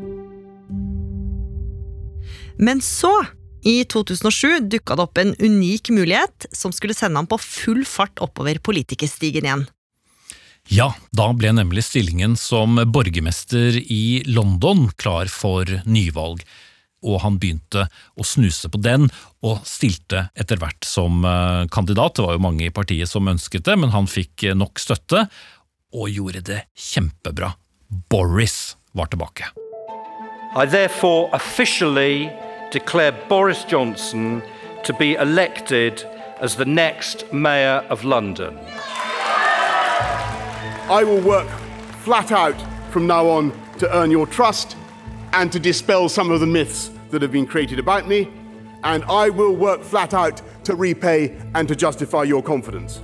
Men 2.56 2.80
så 2.84 3.10
i 3.64 3.84
2007 3.88 4.68
dukka 4.68 4.96
det 4.96 5.06
opp 5.06 5.18
en 5.20 5.32
unik 5.40 5.90
mulighet 5.96 6.46
som 6.52 6.72
skulle 6.72 6.96
sende 6.96 7.20
ham 7.20 7.28
på 7.28 7.40
full 7.40 7.84
fart 7.88 8.20
oppover 8.24 8.60
politikerstigen 8.64 9.48
igjen. 9.48 9.64
Ja, 10.72 10.90
da 11.12 11.28
ble 11.36 11.52
nemlig 11.52 11.84
stillingen 11.84 12.38
som 12.40 12.78
borgermester 12.92 13.76
i 13.80 14.22
London 14.26 14.86
klar 15.00 15.28
for 15.32 15.68
nyvalg. 15.84 16.44
Og 17.04 17.18
han 17.20 17.36
begynte 17.36 17.84
å 18.16 18.24
snuse 18.24 18.70
på 18.72 18.80
den, 18.80 19.10
og 19.44 19.60
stilte 19.68 20.30
etter 20.40 20.56
hvert 20.60 20.88
som 20.88 21.20
eh, 21.28 21.66
kandidat. 21.72 22.16
Det 22.16 22.24
var 22.24 22.38
jo 22.38 22.44
mange 22.46 22.64
i 22.64 22.72
partiet 22.72 23.10
som 23.10 23.28
ønsket 23.28 23.66
det, 23.68 23.76
men 23.76 23.92
han 23.92 24.08
fikk 24.08 24.46
nok 24.56 24.80
støtte, 24.80 25.26
og 25.94 26.08
gjorde 26.08 26.40
det 26.48 26.62
kjempebra. 26.72 27.52
Boris 28.08 28.78
var 28.96 29.12
tilbake. 29.12 29.52
I 30.56 30.64
therefore 30.64 31.28
officially 31.36 32.30
declare 32.74 33.12
Boris 33.28 33.62
Johnson 33.62 34.42
to 34.82 34.92
be 34.94 35.14
elected 35.14 36.04
as 36.40 36.56
the 36.56 36.64
next 36.64 37.32
Mayor 37.32 37.86
of 37.88 38.02
London. 38.02 38.58
I 40.90 41.04
will 41.06 41.20
work 41.20 41.46
flat 42.02 42.32
out 42.32 42.56
from 42.90 43.06
now 43.06 43.28
on 43.28 43.52
to 43.78 43.96
earn 43.96 44.10
your 44.10 44.26
trust 44.26 44.76
and 45.34 45.52
to 45.52 45.60
dispel 45.60 46.08
some 46.08 46.32
of 46.32 46.40
the 46.40 46.48
myths 46.48 46.90
that 47.10 47.22
have 47.22 47.30
been 47.30 47.46
created 47.46 47.78
about 47.78 48.08
me, 48.08 48.28
and 48.82 49.04
I 49.04 49.30
will 49.30 49.54
work 49.54 49.84
flat 49.84 50.12
out 50.12 50.42
to 50.64 50.74
repay 50.74 51.40
and 51.54 51.68
to 51.68 51.76
justify 51.76 52.24
your 52.24 52.42
confidence. 52.42 53.00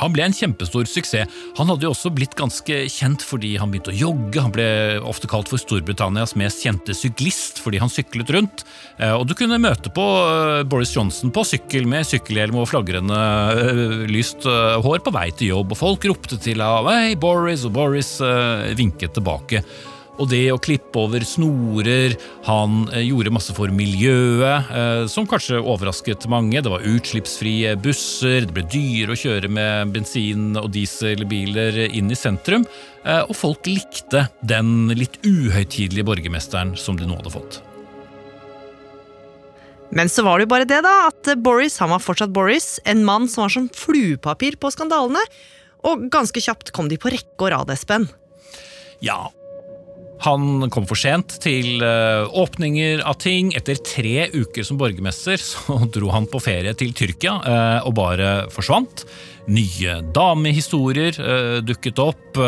Han 0.00 0.14
ble 0.14 0.24
en 0.26 0.36
kjempestor 0.36 0.88
suksess. 0.88 1.28
Han 1.58 1.70
hadde 1.70 1.86
jo 1.86 1.92
også 1.94 2.12
blitt 2.14 2.36
ganske 2.38 2.82
kjent 2.92 3.24
fordi 3.26 3.54
han 3.60 3.72
begynte 3.72 3.92
å 3.92 3.98
jogge. 3.98 4.42
Han 4.42 4.54
ble 4.54 4.68
ofte 5.06 5.28
kalt 5.30 5.50
for 5.50 5.60
Storbritannias 5.60 6.36
mest 6.40 6.64
kjente 6.64 6.96
syklist 6.96 7.60
fordi 7.60 7.80
han 7.82 7.92
syklet 7.92 8.32
rundt. 8.34 8.64
Eh, 8.98 9.12
og 9.12 9.26
du 9.28 9.36
kunne 9.38 9.60
møte 9.62 9.92
på 9.94 10.06
eh, 10.24 10.64
Boris 10.70 10.94
Johnson 10.96 11.32
på 11.34 11.44
sykkel 11.48 11.88
med 11.90 12.08
sykkelhjelm 12.08 12.60
og 12.60 12.70
flagrende 12.72 13.20
eh, 13.60 14.04
lyst 14.10 14.46
hår 14.46 15.02
på 15.04 15.12
vei 15.14 15.28
til 15.36 15.54
jobb, 15.54 15.74
og 15.74 15.80
folk 15.80 16.04
ropte 16.08 16.38
til 16.40 16.62
ham 16.64 16.88
'Hei, 16.88 17.14
Boris', 17.20 17.66
og 17.68 17.74
Boris 17.76 18.12
vinket 18.78 19.14
tilbake 19.16 19.62
og 20.20 20.28
det 20.30 20.42
å 20.52 20.60
klippe 20.60 21.00
over 21.00 21.24
snorer. 21.26 22.14
Han 22.46 22.84
eh, 22.92 23.06
gjorde 23.08 23.32
masse 23.34 23.54
for 23.56 23.72
miljøet, 23.74 24.70
eh, 24.70 25.04
som 25.10 25.28
kanskje 25.28 25.60
overrasket 25.60 26.28
mange. 26.30 26.60
Det 26.60 26.72
var 26.72 26.84
utslippsfrie 26.86 27.74
busser, 27.80 28.44
det 28.46 28.56
ble 28.56 28.66
dyrere 28.70 29.16
å 29.16 29.20
kjøre 29.20 29.50
med 29.52 29.94
bensin- 29.96 30.58
og 30.60 30.70
dieselbiler 30.74 31.82
inn 31.88 32.12
i 32.12 32.18
sentrum, 32.18 32.66
eh, 33.04 33.22
og 33.24 33.34
folk 33.36 33.66
likte 33.70 34.26
den 34.44 34.92
litt 34.96 35.20
uhøytidelige 35.24 36.06
borgermesteren 36.06 36.76
som 36.78 37.00
de 37.00 37.08
nå 37.08 37.18
hadde 37.20 37.34
fått. 37.34 37.60
Men 39.90 40.06
så 40.06 40.22
var 40.22 40.38
det 40.38 40.46
jo 40.46 40.52
bare 40.52 40.68
det, 40.70 40.84
da, 40.86 41.08
at 41.08 41.32
Boris 41.42 41.80
han 41.82 41.90
var 41.90 42.02
fortsatt 42.04 42.30
Boris, 42.30 42.76
en 42.86 43.02
mann 43.06 43.26
som 43.28 43.42
var 43.42 43.56
som 43.56 43.66
fluepapir 43.74 44.54
på 44.60 44.70
skandalene. 44.70 45.22
Og 45.88 46.06
ganske 46.12 46.42
kjapt 46.44 46.70
kom 46.76 46.90
de 46.90 46.98
på 47.00 47.10
rekke 47.10 47.46
og 47.46 47.50
rad, 47.54 47.72
Espen. 47.74 48.06
Ja, 49.02 49.30
han 50.20 50.68
kom 50.72 50.86
for 50.88 50.98
sent 51.00 51.38
til 51.44 51.80
eh, 51.84 52.28
åpninger 52.42 53.02
av 53.08 53.16
ting. 53.22 53.54
Etter 53.56 53.80
tre 53.80 54.28
uker 54.34 54.66
som 54.66 54.78
borgermester 54.80 55.40
så 55.52 55.80
dro 55.92 56.12
han 56.14 56.28
på 56.30 56.42
ferie 56.44 56.74
til 56.78 56.92
Tyrkia 56.96 57.38
eh, 57.40 57.88
og 57.88 57.96
bare 57.98 58.30
forsvant. 58.52 59.06
Nye 59.50 60.00
damehistorier 60.14 61.16
eh, 61.16 61.58
dukket 61.64 62.02
opp 62.04 62.40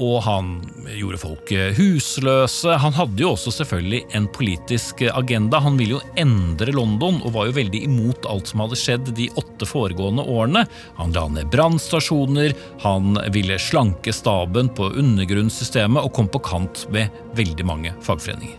og 0.00 0.22
han 0.24 0.54
gjorde 0.96 1.20
folk 1.20 1.52
husløse. 1.76 2.76
Han 2.80 2.94
hadde 2.96 3.24
jo 3.24 3.32
også 3.34 3.52
selvfølgelig 3.58 4.02
en 4.16 4.28
politisk 4.32 5.02
agenda. 5.12 5.60
Han 5.60 5.76
ville 5.80 5.98
jo 5.98 6.02
endre 6.20 6.72
London, 6.72 7.20
og 7.22 7.34
var 7.36 7.48
jo 7.48 7.56
veldig 7.58 7.82
imot 7.88 8.28
alt 8.30 8.48
som 8.50 8.64
hadde 8.64 8.78
skjedd 8.80 9.12
de 9.18 9.28
åtte 9.40 9.68
foregående 9.68 10.24
årene. 10.24 10.64
Han 11.00 11.14
la 11.16 11.26
ned 11.32 11.52
brannstasjoner, 11.52 12.56
han 12.86 13.20
ville 13.34 13.60
slanke 13.60 14.14
staben 14.16 14.72
på 14.72 14.92
undergrunnssystemet, 15.02 16.02
og 16.02 16.14
kom 16.16 16.30
på 16.32 16.42
kant 16.46 16.86
med 16.94 17.12
veldig 17.38 17.68
mange 17.68 17.94
fagforeninger. 18.04 18.58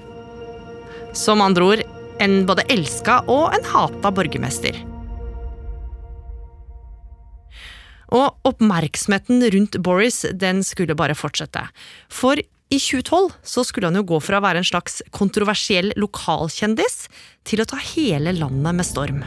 Som 1.13 1.43
andre 1.45 1.69
ord 1.73 1.83
en 2.23 2.43
både 2.47 2.65
elska 2.73 3.23
og 3.27 3.53
en 3.57 3.65
hata 3.73 4.11
borgermester. 4.13 4.92
Og 8.13 8.47
oppmerksomheten 8.47 9.41
rundt 9.55 9.79
Boris 9.83 10.23
den 10.37 10.61
skulle 10.65 10.97
bare 10.97 11.17
fortsette. 11.17 11.65
For 12.13 12.37
i 12.37 12.79
2012 12.79 13.33
så 13.45 13.63
skulle 13.65 13.89
han 13.89 13.99
jo 13.99 14.05
gå 14.13 14.19
fra 14.23 14.39
å 14.39 14.45
være 14.45 14.63
en 14.63 14.69
slags 14.69 15.01
kontroversiell 15.13 15.93
lokalkjendis 15.99 17.07
til 17.49 17.61
å 17.61 17.69
ta 17.69 17.81
hele 17.93 18.33
landet 18.37 18.79
med 18.79 18.87
storm. 18.87 19.25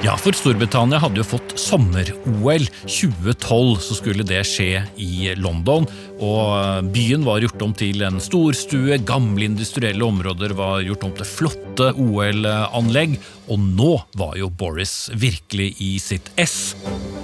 Ja, 0.00 0.14
for 0.16 0.32
Storbritannia 0.32 0.96
hadde 0.96 1.20
jo 1.20 1.26
fått 1.28 1.50
sommer-OL. 1.60 2.62
2012 2.88 3.82
så 3.84 3.96
skulle 3.98 4.24
det 4.24 4.38
skje 4.48 4.80
i 4.96 5.34
London. 5.36 5.84
Og 6.24 6.86
byen 6.94 7.26
var 7.26 7.42
gjort 7.44 7.60
om 7.66 7.74
til 7.76 8.00
en 8.06 8.16
storstue, 8.16 8.96
gamle 9.04 9.44
industrielle 9.44 10.00
områder 10.00 10.56
var 10.56 10.80
gjort 10.86 11.04
om 11.04 11.12
til 11.18 11.28
flotte 11.28 11.90
OL-anlegg. 12.00 13.18
Og 13.52 13.60
nå 13.60 13.92
var 14.16 14.40
jo 14.40 14.48
Boris 14.48 15.10
virkelig 15.12 15.74
i 15.84 15.98
sitt 16.00 16.32
ess. 16.40 16.72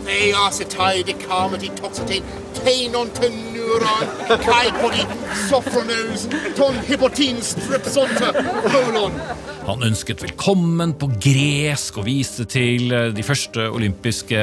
They 0.05 0.37
are 0.37 0.53
neuron, 3.77 4.39
kaipoli, 4.43 5.05
sofronos, 5.49 6.29
ton 6.57 6.77
hipotin 6.89 7.41
strepsonta, 7.43 8.33
kolon. 8.71 9.13
Han 9.67 9.83
ønsket 9.83 10.23
velkommen 10.23 10.95
på 10.99 11.09
gresk 11.23 11.99
og 12.01 12.07
viste 12.07 12.47
til 12.49 12.93
eh, 12.95 13.09
de 13.15 13.25
første 13.27 13.67
olympiske 13.75 14.39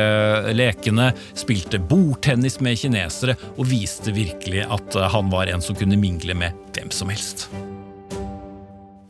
lekene, 0.54 1.12
spilte 1.40 1.80
bordtennis 1.80 2.60
med 2.64 2.80
kinesere 2.82 3.38
og 3.56 3.70
viste 3.72 4.14
virkelig 4.16 4.66
at 4.68 4.98
eh, 5.00 5.10
han 5.16 5.32
var 5.32 5.52
en 5.52 5.64
som 5.64 5.78
kunne 5.80 6.00
mingle 6.00 6.36
med 6.38 6.58
hvem 6.76 6.92
som 6.92 7.14
helst. 7.14 7.48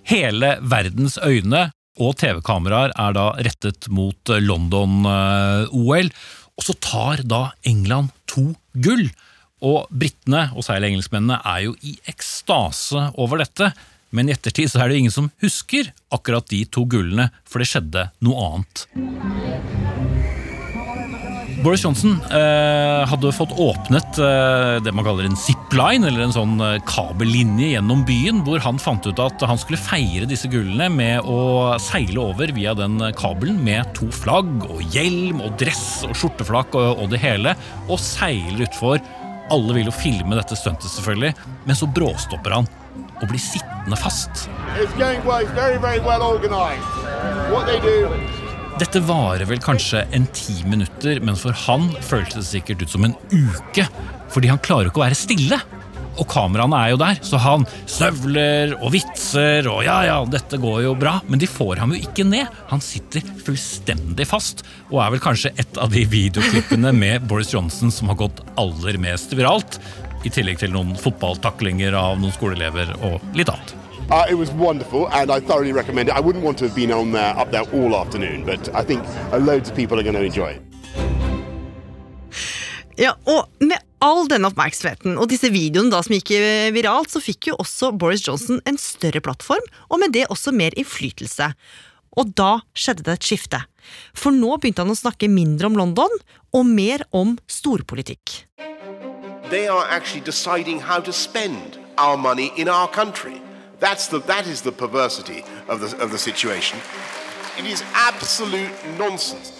Hele 0.07 0.57
verdens 0.61 1.17
øyne 1.17 1.71
og 2.01 2.15
TV-kameraer 2.21 2.93
er 2.99 3.17
da 3.17 3.27
rettet 3.41 3.89
mot 3.89 4.29
eh, 4.29 4.43
London-OL, 4.43 6.13
og 6.53 6.61
så 6.61 6.77
tar 6.77 7.25
da 7.25 7.47
England 7.65 8.13
to 8.29 8.51
gull. 8.85 9.07
Og 9.63 9.87
britene 9.89 10.49
og 10.57 10.65
særlig 10.67 10.91
engelskmennene 10.91 11.39
er 11.47 11.65
jo 11.69 11.75
i 11.87 11.95
ekstase 12.11 13.09
over 13.15 13.39
dette, 13.43 13.71
men 14.13 14.29
i 14.29 14.35
ettertid 14.35 14.69
så 14.69 14.83
er 14.83 14.91
det 14.91 14.99
ingen 15.01 15.13
som 15.13 15.31
husker 15.41 15.93
akkurat 16.13 16.45
de 16.51 16.65
to 16.69 16.85
gullene, 16.89 17.31
for 17.47 17.63
det 17.63 17.71
skjedde 17.71 18.09
noe 18.25 18.49
annet. 18.51 18.87
Boris 21.63 21.83
Johnson 21.85 22.17
eh, 22.27 23.01
hadde 23.07 23.29
fått 23.31 23.53
åpnet 23.55 24.17
eh, 24.19 24.81
det 24.83 24.91
man 24.91 25.05
kaller 25.07 25.29
en 25.29 25.37
zipline, 25.39 26.03
eller 26.09 26.25
en 26.25 26.35
sånn 26.35 26.57
eh, 26.59 26.75
kabellinje 26.89 27.69
gjennom 27.77 28.03
byen, 28.07 28.41
hvor 28.43 28.59
han 28.65 28.81
fant 28.81 29.07
ut 29.07 29.21
at 29.23 29.45
han 29.47 29.61
skulle 29.61 29.79
feire 29.79 30.27
disse 30.27 30.51
gullene 30.51 30.89
med 30.91 31.23
å 31.23 31.77
seile 31.79 32.19
over 32.19 32.51
via 32.57 32.75
den 32.75 32.99
kabelen 33.15 33.61
med 33.63 33.93
to 33.95 34.09
flagg 34.11 34.67
og 34.67 34.83
hjelm 34.91 35.39
og 35.45 35.55
dress 35.61 36.03
og 36.09 36.17
skjorteflak 36.19 36.75
og, 36.75 37.05
og 37.05 37.13
det 37.15 37.23
hele, 37.23 37.55
og 37.87 38.01
seile 38.01 38.67
utfor 38.67 38.99
alle 39.51 39.75
vil 39.75 39.89
jo 39.89 39.95
filme 39.95 40.37
dette 40.37 40.57
stuntet, 40.57 40.91
selvfølgelig, 40.93 41.33
men 41.67 41.77
så 41.77 41.89
bråstopper 41.89 42.55
han 42.59 42.69
og 43.21 43.29
blir 43.29 43.41
sittende 43.41 43.97
fast. 43.99 44.47
Dette 48.81 49.01
varer 49.05 49.45
vel 49.47 49.61
kanskje 49.61 50.01
en 50.17 50.25
ti 50.33 50.55
minutter, 50.65 51.21
men 51.21 51.37
for 51.39 51.55
han 51.67 51.91
føltes 52.01 52.39
det 52.41 52.49
sikkert 52.49 52.83
ut 52.83 52.95
som 52.95 53.05
en 53.07 53.15
uke. 53.31 53.85
Fordi 54.33 54.49
han 54.49 54.61
klarer 54.65 54.89
ikke 54.89 55.01
å 55.01 55.05
være 55.05 55.17
stille 55.17 55.59
og 56.17 56.27
kameraene 56.29 56.79
er 56.79 56.93
jo 56.93 56.99
der, 57.01 57.19
så 57.25 57.39
han 57.41 57.65
snøvler 57.89 58.75
og 58.79 58.93
vitser 58.93 59.67
og 59.71 59.81
ja, 59.85 59.97
ja, 60.07 60.17
dette 60.29 60.59
går 60.61 60.83
jo 60.85 60.93
bra, 60.99 61.17
men 61.27 61.41
de 61.41 61.49
får 61.49 61.81
ham 61.81 61.95
jo 61.95 62.01
ikke 62.03 62.25
ned. 62.27 62.49
Han 62.69 62.83
sitter 62.83 63.25
fullstendig 63.45 64.27
fast, 64.29 64.65
og 64.91 65.01
er 65.03 65.13
vel 65.15 65.23
kanskje 65.23 65.53
et 65.57 65.79
av 65.81 65.93
de 65.93 66.05
videoklippene 66.09 66.93
med 66.95 67.27
Boris 67.29 67.53
Johnson 67.53 67.93
som 67.93 68.11
har 68.11 68.19
gått 68.25 68.43
aller 68.61 68.99
mest 69.01 69.33
viralt, 69.37 69.79
i 70.23 70.31
tillegg 70.31 70.61
til 70.61 70.71
noen 70.71 70.93
fotballtaklinger 70.95 71.95
av 71.99 72.19
noen 72.21 72.35
skoleelever 72.35 72.93
og 73.03 73.19
litt 73.35 73.51
annet. 73.51 73.73
Uh, 74.11 74.25
it 74.29 74.35
was 74.35 74.51
wonderful, 74.51 75.07
and 75.07 75.31
I 75.31 75.39
thoroughly 75.39 75.71
recommend 75.71 76.09
it. 76.09 76.15
I 76.15 76.19
wouldn't 76.19 76.43
want 76.43 76.57
to 76.59 76.65
have 76.65 76.75
been 76.75 76.91
on 76.91 77.11
there, 77.11 77.35
up 77.37 77.51
there 77.51 77.63
all 77.73 77.95
afternoon, 77.95 78.45
but 78.45 78.69
I 78.75 78.83
think 78.83 79.03
loads 79.31 79.69
of 79.69 79.75
people 79.75 79.99
are 79.99 80.03
going 80.03 80.15
to 80.15 80.23
enjoy 80.23 80.51
it. 80.51 80.61
Ja, 82.95 83.11
og 83.25 83.47
med 83.59 83.77
all 84.03 84.27
denne 84.27 84.49
oppmerksomheten 84.51 85.15
og 85.17 85.29
disse 85.31 85.49
videoene 85.53 85.93
da 85.93 86.01
som 86.03 86.15
gikk 86.17 86.33
viralt, 86.75 87.11
så 87.13 87.23
fikk 87.23 87.51
jo 87.51 87.57
også 87.63 87.93
Boris 87.95 88.25
Johnson 88.25 88.59
en 88.67 88.79
større 88.79 89.23
plattform, 89.23 89.63
og 89.89 90.01
med 90.03 90.13
det 90.15 90.27
også 90.33 90.51
mer 90.55 90.75
innflytelse. 90.75 91.53
Og 92.19 92.33
da 92.37 92.59
skjedde 92.77 93.05
det 93.07 93.15
et 93.17 93.29
skifte. 93.31 93.61
For 94.13 94.35
nå 94.35 94.57
begynte 94.59 94.83
han 94.83 94.93
å 94.93 94.97
snakke 94.99 95.31
mindre 95.31 95.71
om 95.71 95.79
London, 95.79 96.19
og 96.53 96.67
mer 96.67 97.05
om 97.15 97.37
storpolitikk. 97.49 98.43
They 99.49 99.67
are 99.67 99.85
actually 99.89 100.21
deciding 100.21 100.79
how 100.79 100.99
to 100.99 101.11
spend 101.11 101.79
our 101.97 102.17
money 102.17 102.51
in 102.57 102.69
our 102.69 102.87
country. 102.87 103.41
That's 103.79 104.07
the, 104.07 104.19
that 104.27 104.47
is 104.47 104.61
the 104.61 104.71
perversity 104.71 105.43
of 105.67 105.81
the, 105.81 105.97
of 106.03 106.11
the 106.11 106.17
situation. 106.17 106.79
It 107.57 107.65
is 107.65 107.83
absolute 107.93 108.71
nonsense. 108.97 109.51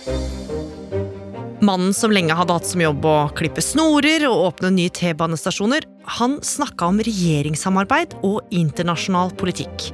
Mannen 1.64 1.94
som 1.96 2.12
lenge 2.12 2.36
hadde 2.36 2.52
hatt 2.58 2.68
som 2.68 2.82
jobb 2.84 3.06
å 3.08 3.30
klippe 3.38 3.62
snorer 3.64 4.26
og 4.28 4.50
åpne 4.50 4.74
nye 4.76 4.92
T-banestasjoner, 4.92 5.86
han 6.18 6.36
snakka 6.44 6.90
om 6.92 7.00
regjeringssamarbeid 7.08 8.18
og 8.28 8.42
internasjonal 8.52 9.32
politikk. 9.40 9.86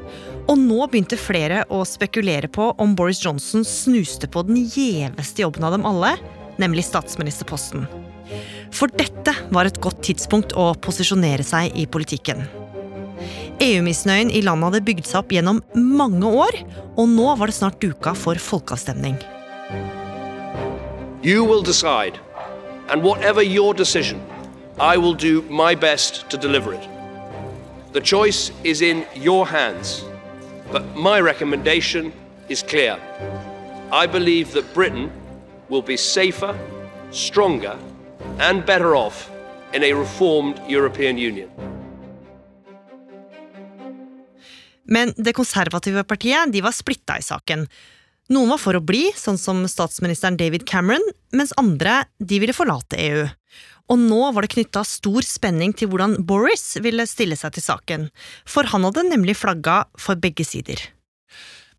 Og 0.50 0.58
nå 0.58 0.80
begynte 0.90 1.20
flere 1.20 1.62
å 1.70 1.84
spekulere 1.86 2.50
på 2.50 2.72
om 2.82 2.96
Boris 2.98 3.22
Johnson 3.22 3.62
snuste 3.68 4.26
på 4.26 4.42
den 4.48 4.64
gjeveste 4.64 5.46
jobben 5.46 5.68
av 5.68 5.78
dem 5.78 5.86
alle, 5.86 6.16
nemlig 6.58 6.88
statsministerposten. 6.88 7.86
For 8.74 8.90
dette 8.90 9.36
var 9.54 9.70
et 9.70 9.78
godt 9.84 10.02
tidspunkt 10.10 10.58
å 10.58 10.72
posisjonere 10.82 11.46
seg 11.46 11.78
i 11.78 11.86
politikken. 11.86 12.48
EU-misnøyen 13.62 14.34
i 14.34 14.42
landet 14.42 14.72
hadde 14.72 14.88
bygd 14.90 15.06
seg 15.06 15.22
opp 15.22 15.38
gjennom 15.38 15.62
mange 15.78 16.34
år, 16.34 16.64
og 16.98 17.14
nå 17.14 17.30
var 17.38 17.52
det 17.52 17.62
snart 17.62 17.82
duka 17.84 18.18
for 18.18 18.42
folkeavstemning. 18.42 19.20
You 21.22 21.44
will 21.44 21.62
decide, 21.62 22.18
and 22.88 23.04
whatever 23.04 23.42
your 23.42 23.74
decision, 23.74 24.22
I 24.80 24.96
will 24.98 25.14
do 25.14 25.42
my 25.50 25.76
best 25.76 26.30
to 26.30 26.38
deliver 26.38 26.74
it. 26.74 26.88
The 27.92 28.02
choice 28.02 28.54
is 28.64 28.82
in 28.82 29.06
your 29.16 29.46
hands. 29.46 30.06
But 30.72 30.84
my 30.96 31.20
recommendation 31.20 32.14
is 32.48 32.64
clear. 32.64 32.98
I 33.92 34.08
believe 34.08 34.54
that 34.54 34.74
Britain 34.74 35.12
will 35.68 35.82
be 35.82 35.98
safer, 35.98 36.56
stronger, 37.12 37.78
and 38.40 38.66
better 38.66 38.96
off 38.96 39.30
in 39.74 39.84
a 39.84 39.94
reformed 39.94 40.62
European 40.68 41.18
Union. 41.18 41.50
Men 44.84 45.14
det 45.18 45.34
konservative 45.34 46.04
partiet 46.04 46.54
de 46.54 46.62
var 46.62 46.72
splitta 46.72 47.18
i 47.18 47.22
saken. 47.22 47.68
Noen 48.30 48.52
var 48.54 48.60
for 48.62 48.78
å 48.78 48.84
bli, 48.86 49.08
sånn 49.18 49.40
som 49.42 49.64
statsministeren 49.66 50.38
David 50.38 50.68
Cameron, 50.70 51.02
mens 51.34 51.54
andre 51.58 52.04
de 52.22 52.38
ville 52.44 52.54
forlate 52.54 53.00
EU. 53.02 53.24
Og 53.90 53.98
nå 54.04 54.20
var 54.36 54.46
det 54.46 54.52
knytta 54.54 54.84
stor 54.86 55.26
spenning 55.26 55.74
til 55.74 55.90
hvordan 55.90 56.20
Boris 56.30 56.76
ville 56.84 57.08
stille 57.10 57.38
seg 57.40 57.56
til 57.56 57.66
saken, 57.66 58.06
for 58.46 58.70
han 58.70 58.86
hadde 58.86 59.08
nemlig 59.08 59.34
flagga 59.40 59.82
for 59.98 60.20
begge 60.22 60.46
sider. 60.46 60.78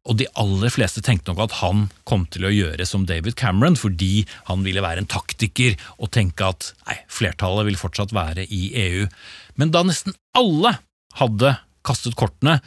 Og 0.09 0.17
de 0.19 0.27
aller 0.41 0.73
fleste 0.73 1.03
tenkte 1.05 1.31
nok 1.31 1.45
at 1.45 1.59
han 1.61 1.85
kom 2.09 2.25
til 2.33 2.49
å 2.49 2.53
gjøre 2.53 2.87
som 2.89 3.05
David 3.07 3.37
Cameron, 3.39 3.79
fordi 3.79 4.25
han 4.49 4.65
ville 4.67 4.83
være 4.83 5.05
en 5.05 5.11
taktiker 5.13 5.77
og 6.01 6.11
tenke 6.17 6.49
at 6.51 6.73
nei, 6.89 6.99
flertallet 7.13 7.69
vil 7.69 7.79
fortsatt 7.79 8.15
være 8.17 8.49
i 8.49 8.63
EU. 8.89 9.07
Men 9.61 9.71
da 9.71 9.85
nesten 9.87 10.17
alle 10.35 10.81
hadde 11.21 11.55
kastet 11.87 12.19
kortene, 12.19 12.59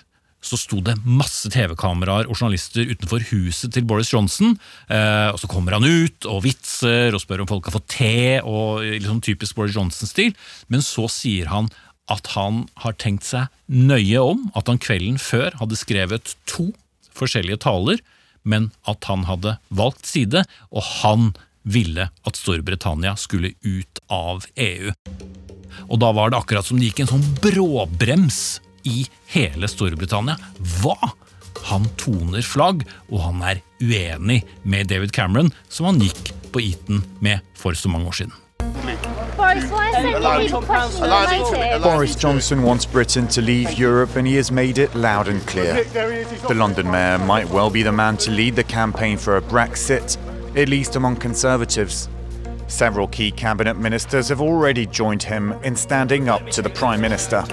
så 0.44 0.60
sto 0.60 0.82
det 0.84 0.98
masse 1.08 1.50
TV-kameraer 1.54 2.28
og 2.28 2.36
journalister 2.36 2.90
utenfor 2.90 3.24
huset 3.32 3.74
til 3.74 3.86
Boris 3.88 4.12
Johnson. 4.14 4.58
Eh, 4.92 5.30
og 5.32 5.40
Så 5.40 5.50
kommer 5.52 5.78
han 5.78 5.88
ut 5.88 6.28
og 6.30 6.44
vitser 6.46 7.16
og 7.16 7.24
spør 7.24 7.44
om 7.44 7.50
folk 7.50 7.70
har 7.70 7.78
fått 7.78 7.90
te, 7.96 8.42
og 8.44 8.84
liksom 8.84 9.24
typisk 9.24 9.56
Boris 9.56 9.78
Johnson-stil. 9.78 10.36
Men 10.68 10.84
så 10.84 11.08
sier 11.12 11.48
han 11.52 11.72
at 12.12 12.34
han 12.36 12.66
har 12.84 12.98
tenkt 13.00 13.24
seg 13.30 13.48
nøye 13.72 14.20
om, 14.20 14.50
at 14.60 14.68
han 14.68 14.82
kvelden 14.82 15.20
før 15.22 15.56
hadde 15.62 15.80
skrevet 15.80 16.36
to 16.50 16.74
forskjellige 17.16 17.64
taler, 17.64 18.02
men 18.44 18.72
at 18.90 19.08
han 19.08 19.24
hadde 19.30 19.56
valgt 19.72 20.10
side, 20.10 20.44
og 20.76 20.84
han 21.00 21.32
ville 21.64 22.10
at 22.28 22.36
Storbritannia 22.36 23.16
skulle 23.16 23.54
ut 23.64 24.04
av 24.12 24.44
EU. 24.60 24.92
Og 25.88 26.00
da 26.04 26.12
var 26.16 26.32
det 26.32 26.42
akkurat 26.42 26.68
som 26.68 26.80
det 26.80 26.92
gikk 26.92 27.06
en 27.06 27.14
sånn 27.16 27.28
bråbrems 27.40 28.60
i 28.84 29.06
hele 29.34 29.68
Storbritannia. 29.68 30.38
Hva? 30.80 30.98
Han 31.70 31.86
toner 31.98 32.44
flagg, 32.44 32.84
og 33.12 33.22
han 33.28 33.44
er 33.48 33.62
uenig 33.82 34.42
med 34.64 34.90
David 34.92 35.14
Cameron, 35.16 35.54
som 35.70 35.92
han 35.92 36.02
gikk 36.04 36.34
på 36.54 36.62
Eton 36.64 37.04
med 37.24 37.40
for 37.58 37.74
så 37.74 37.90
mange 37.90 38.08
år 38.08 38.24
siden. 38.24 38.40
Boris, 41.84 42.24
Johnson 42.24 42.64
wants 42.64 42.86
Britain 42.86 43.28
to 43.28 43.42
leave 43.42 43.80
Europe 43.80 44.16
and 44.16 44.28
he 44.28 44.36
has 44.36 44.52
made 44.52 44.78
it 44.78 44.96
loud 44.96 45.28
and 45.28 45.42
clear. 45.48 45.84
The 46.48 46.54
London 46.54 46.90
mayor 46.90 47.18
might 47.20 47.50
well 47.50 47.70
be 47.70 47.84
the 47.84 47.92
man 47.92 48.18
to 48.18 48.32
lead 48.32 48.56
the 48.56 48.64
campaign 48.64 49.18
for 49.18 49.38
a 49.38 49.42
Brexit, 49.42 50.18
at 50.56 50.70
least 50.70 50.96
among 50.96 51.18
Conservatives. 51.18 52.10
Several 52.68 53.08
key 53.08 53.32
cabinet 53.32 53.78
ministers 53.78 54.30
have 54.30 54.42
already 54.42 54.86
joined 54.86 55.24
him 55.24 55.54
in 55.64 55.76
standing 55.76 56.30
up 56.30 56.50
to 56.52 56.62
the 56.62 56.70
Prime 56.70 57.02
Minister. 57.02 57.44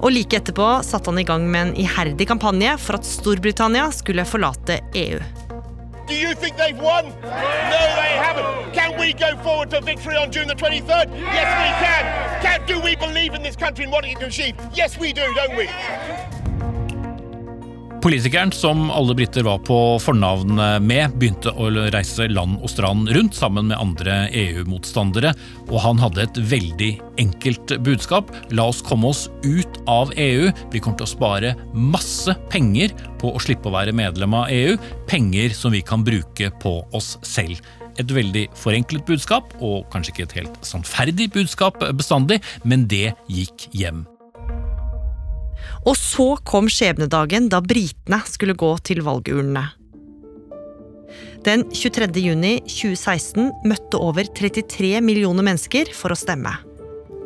Og 0.00 0.12
like 0.12 0.36
etterpå 0.36 0.82
satte 0.84 1.10
han 1.10 1.18
i 1.18 1.26
gang 1.28 1.46
med 1.50 1.68
en 1.68 1.76
iherdig 1.84 2.28
kampanje 2.28 2.76
for 2.78 2.98
at 2.98 3.08
Storbritannia 3.08 3.90
skulle 3.94 4.24
forlate 4.28 4.80
EU. 4.94 5.20
Do 6.06 6.14
you 6.14 6.34
think 6.34 6.56
they've 6.56 6.76
won? 6.76 7.04
No, 7.22 7.80
they 7.96 8.12
haven't. 8.20 8.74
Can 8.74 8.98
we 9.00 9.14
go 9.14 9.36
forward 9.42 9.70
to 9.70 9.80
victory 9.80 10.16
on 10.16 10.30
June 10.30 10.48
the 10.48 10.54
23rd? 10.54 11.08
Yes, 11.38 11.48
we 11.62 11.70
can. 11.84 12.04
can. 12.42 12.66
Do 12.66 12.80
we 12.80 12.96
believe 12.96 13.34
in 13.34 13.42
this 13.42 13.56
country 13.56 13.84
and 13.84 13.92
what 13.92 14.04
it 14.04 14.18
can 14.18 14.28
achieve? 14.28 14.54
Yes, 14.74 14.98
we 14.98 15.12
do, 15.14 15.22
don't 15.34 15.56
we? 15.56 15.68
Politikeren 18.04 18.50
som 18.52 18.90
alle 18.92 19.14
briter 19.16 19.46
var 19.46 19.62
på 19.64 19.76
fornavn 19.96 20.58
med, 20.84 21.14
begynte 21.16 21.54
å 21.56 21.70
reise 21.72 22.26
land 22.28 22.58
og 22.60 22.68
strand 22.68 23.08
rundt 23.16 23.32
sammen 23.38 23.70
med 23.70 23.80
andre 23.80 24.18
EU-motstandere, 24.28 25.30
og 25.70 25.80
han 25.80 26.02
hadde 26.02 26.26
et 26.26 26.40
veldig 26.52 26.90
enkelt 27.24 27.72
budskap. 27.86 28.28
La 28.52 28.68
oss 28.68 28.84
komme 28.84 29.08
oss 29.08 29.24
ut 29.40 29.80
av 29.88 30.12
EU. 30.20 30.52
Vi 30.74 30.84
kommer 30.84 31.00
til 31.00 31.08
å 31.08 31.14
spare 31.14 31.56
masse 31.72 32.36
penger 32.52 32.92
på 33.22 33.32
å 33.32 33.40
slippe 33.40 33.72
å 33.72 33.76
være 33.78 33.96
medlem 33.96 34.36
av 34.36 34.52
EU, 34.52 34.76
penger 35.08 35.56
som 35.56 35.72
vi 35.72 35.80
kan 35.80 36.04
bruke 36.04 36.52
på 36.60 36.76
oss 36.92 37.14
selv. 37.24 37.64
Et 37.96 38.18
veldig 38.20 38.50
forenklet 38.52 39.08
budskap, 39.08 39.56
og 39.64 39.88
kanskje 39.88 40.12
ikke 40.12 40.28
et 40.28 40.40
helt 40.42 40.60
sannferdig 40.60 41.32
budskap 41.40 41.80
bestandig, 41.96 42.44
men 42.68 42.84
det 42.84 43.14
gikk 43.32 43.70
hjem. 43.72 44.04
Og 45.84 45.96
så 46.00 46.34
kom 46.48 46.68
skjebnedagen 46.72 47.50
da 47.52 47.60
britene 47.64 48.20
skulle 48.28 48.56
gå 48.56 48.70
til 48.86 49.02
valgurnene. 49.04 49.66
Den 51.44 51.66
23. 51.76 52.08
juni 52.24 52.54
2016 52.64 53.50
møtte 53.68 54.00
over 54.00 54.24
33 54.24 54.96
millioner 55.04 55.44
mennesker 55.44 55.90
for 55.92 56.14
å 56.14 56.16
stemme. 56.16 56.54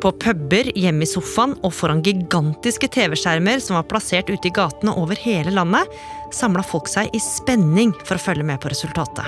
På 0.03 0.11
puber, 0.15 0.69
hjemme 0.79 1.03
i 1.03 1.07
sofaen 1.07 1.55
og 1.63 1.73
foran 1.75 2.03
gigantiske 2.03 2.87
TV-skjermer 2.95 3.63
som 3.63 3.77
var 3.79 3.87
plassert 3.87 4.31
ute 4.31 4.47
i 4.47 4.53
gatene 4.55 4.95
over 4.95 5.19
hele 5.19 5.51
landet, 5.55 5.87
samla 6.35 6.63
folk 6.63 6.87
seg 6.91 7.11
i 7.15 7.19
spenning 7.23 7.91
for 8.03 8.15
å 8.15 8.23
følge 8.23 8.47
med 8.47 8.59
på 8.63 8.71
resultatet. 8.71 9.27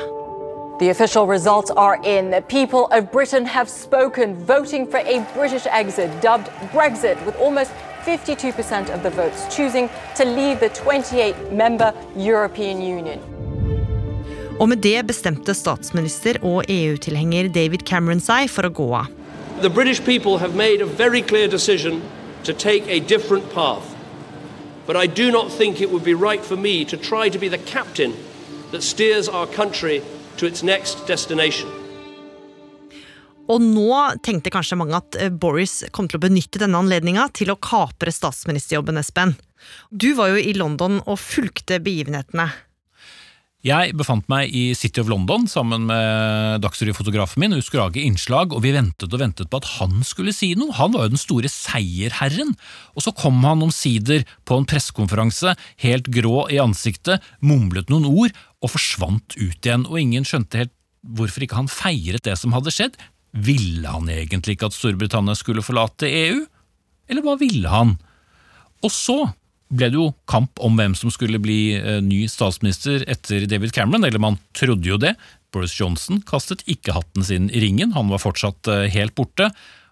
The 0.80 0.90
official 0.90 1.28
results 1.28 1.72
are 1.78 2.00
in. 2.04 2.32
The 2.32 2.42
people 2.42 2.88
of 2.92 3.12
Britain 3.12 3.46
have 3.46 3.70
spoken, 3.70 4.36
voting 4.46 4.88
for 4.88 5.00
a 5.00 5.24
British 5.36 5.68
exit, 5.68 6.10
dubbed 6.22 6.50
Brexit, 6.74 7.24
with 7.26 7.36
almost 7.40 7.72
52% 8.06 8.94
of 8.94 9.04
the 9.04 9.10
votes 9.10 9.56
choosing 9.56 9.90
to 10.16 10.26
leave 10.26 10.60
the 10.60 10.70
28 10.70 11.52
member 11.52 11.94
European 12.16 12.82
Union. 12.82 13.20
Og 14.60 14.70
med 14.70 14.78
det 14.78 15.08
bestemte 15.08 15.54
statsminister 15.54 16.38
og 16.44 16.64
EU-tilhenger 16.70 17.50
David 17.50 17.86
Cameron 17.86 18.20
seg 18.22 18.50
for 18.50 18.68
å 18.68 18.70
gå 18.70 18.90
av. 18.94 19.10
The 19.62 19.70
British 19.70 20.04
people 20.06 20.38
have 20.38 20.56
made 20.56 20.82
a 20.82 20.86
very 20.86 21.22
clear 21.22 21.48
decision 21.48 22.02
to 22.44 22.54
take 22.54 22.86
a 22.88 23.00
different 23.00 23.50
path. 23.54 23.96
But 24.88 24.96
I 24.96 25.08
do 25.08 25.32
not 25.32 25.52
think 25.52 25.82
it 25.82 25.92
would 25.92 26.04
be 26.04 26.14
right 26.14 26.46
for 26.46 26.58
me 26.58 26.86
to 26.86 26.98
try 26.98 27.30
to 27.30 27.40
be 27.40 27.50
the 27.50 27.58
captain 27.58 28.14
that 28.72 28.84
steers 28.84 29.30
our 29.30 29.48
country 29.48 30.02
to 30.38 30.46
its 30.46 30.64
next 30.64 31.08
destination. 31.08 31.81
Og 33.52 33.60
nå 33.64 33.92
tenkte 34.24 34.54
kanskje 34.54 34.80
mange 34.80 34.98
at 35.02 35.18
eh, 35.20 35.32
Boris 35.32 35.82
kom 35.96 36.08
til 36.08 36.22
å 36.22 36.26
benytte 36.26 36.62
denne 36.62 36.80
anledninga 36.80 37.28
til 37.36 37.52
å 37.52 37.60
kapre 37.60 38.14
statsministerjobben, 38.14 39.00
Espen. 39.02 39.36
Du 39.92 40.14
var 40.18 40.32
jo 40.32 40.42
i 40.42 40.56
London 40.58 41.02
og 41.04 41.20
fulgte 41.22 41.82
begivenhetene. 41.84 42.50
Jeg 43.62 43.94
befant 43.94 44.26
meg 44.32 44.50
i 44.58 44.72
City 44.74 45.04
of 45.04 45.10
London 45.12 45.44
sammen 45.46 45.84
med 45.86 46.64
Dagsrevy-fotografen 46.64 47.44
min 47.44 47.54
og 47.54 47.62
skulle 47.62 47.84
lage 47.84 48.02
innslag, 48.02 48.56
og 48.58 48.64
vi 48.64 48.72
ventet 48.74 49.14
og 49.14 49.22
ventet 49.22 49.52
på 49.52 49.60
at 49.62 49.68
han 49.76 50.00
skulle 50.08 50.34
si 50.34 50.56
noe. 50.58 50.74
Han 50.80 50.96
var 50.96 51.06
jo 51.06 51.14
den 51.14 51.22
store 51.22 51.52
seierherren. 51.52 52.56
Og 52.98 53.06
så 53.06 53.14
kom 53.14 53.38
han 53.46 53.62
omsider 53.62 54.26
på 54.50 54.58
en 54.58 54.66
pressekonferanse, 54.66 55.54
helt 55.86 56.10
grå 56.10 56.48
i 56.50 56.58
ansiktet, 56.64 57.22
mumlet 57.38 57.94
noen 57.94 58.10
ord 58.10 58.34
og 58.66 58.74
forsvant 58.74 59.38
ut 59.38 59.62
igjen, 59.62 59.86
og 59.86 60.02
ingen 60.02 60.26
skjønte 60.26 60.64
helt 60.64 60.74
hvorfor 61.02 61.46
ikke 61.46 61.62
han 61.62 61.70
feiret 61.70 62.26
det 62.26 62.40
som 62.42 62.58
hadde 62.58 62.74
skjedd. 62.74 62.98
Ville 63.32 63.88
han 63.88 64.10
egentlig 64.12 64.58
ikke 64.58 64.72
at 64.72 64.76
Storbritannia 64.76 65.38
skulle 65.40 65.64
forlate 65.64 66.10
EU? 66.10 66.42
Eller 67.12 67.26
hva 67.26 67.38
ville 67.40 67.72
han? 67.72 67.96
Og 68.84 68.92
så 68.92 69.20
ble 69.72 69.88
det 69.92 70.00
jo 70.00 70.10
kamp 70.30 70.60
om 70.64 70.76
hvem 70.80 70.96
som 70.98 71.12
skulle 71.14 71.40
bli 71.42 71.76
eh, 71.78 72.00
ny 72.04 72.26
statsminister 72.32 73.06
etter 73.12 73.46
David 73.48 73.72
Cameron, 73.76 74.04
eller 74.04 74.20
man 74.20 74.40
trodde 74.58 74.90
jo 74.90 75.00
det. 75.00 75.16
Boris 75.52 75.78
Johnson 75.80 76.22
kastet 76.28 76.64
ikke 76.70 76.96
hatten 76.96 77.24
sin 77.28 77.48
i 77.52 77.62
ringen, 77.64 77.94
han 77.96 78.12
var 78.12 78.24
fortsatt 78.24 78.68
eh, 78.72 78.90
helt 78.92 79.16
borte. 79.16 79.52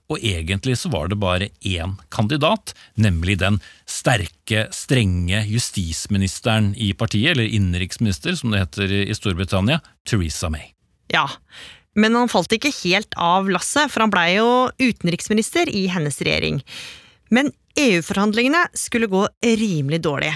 Og 0.10 0.24
egentlig 0.26 0.74
så 0.82 0.90
var 0.90 1.12
det 1.12 1.20
bare 1.22 1.52
én 1.62 1.94
kandidat, 2.10 2.74
nemlig 2.98 3.38
den 3.44 3.60
sterke, 3.86 4.66
strenge 4.74 5.44
justisministeren 5.46 6.72
i 6.74 6.92
partiet, 6.98 7.36
eller 7.36 7.46
innenriksminister 7.46 8.34
som 8.40 8.52
det 8.52 8.64
heter 8.64 8.96
i 9.04 9.16
Storbritannia, 9.16 9.84
Theresa 10.10 10.50
May. 10.50 10.74
Ja, 11.14 11.28
men 11.96 12.16
han 12.16 12.30
falt 12.30 12.54
ikke 12.54 12.74
helt 12.84 13.14
av 13.18 13.50
lasset, 13.50 13.92
for 13.92 14.02
han 14.06 14.14
blei 14.14 14.36
jo 14.38 14.70
utenriksminister 14.82 15.70
i 15.70 15.88
hennes 15.92 16.22
regjering. 16.22 16.62
Men 17.30 17.52
EU-forhandlingene 17.80 18.68
skulle 18.74 19.08
gå 19.08 19.28
rimelig 19.44 20.02
dårlig. 20.04 20.34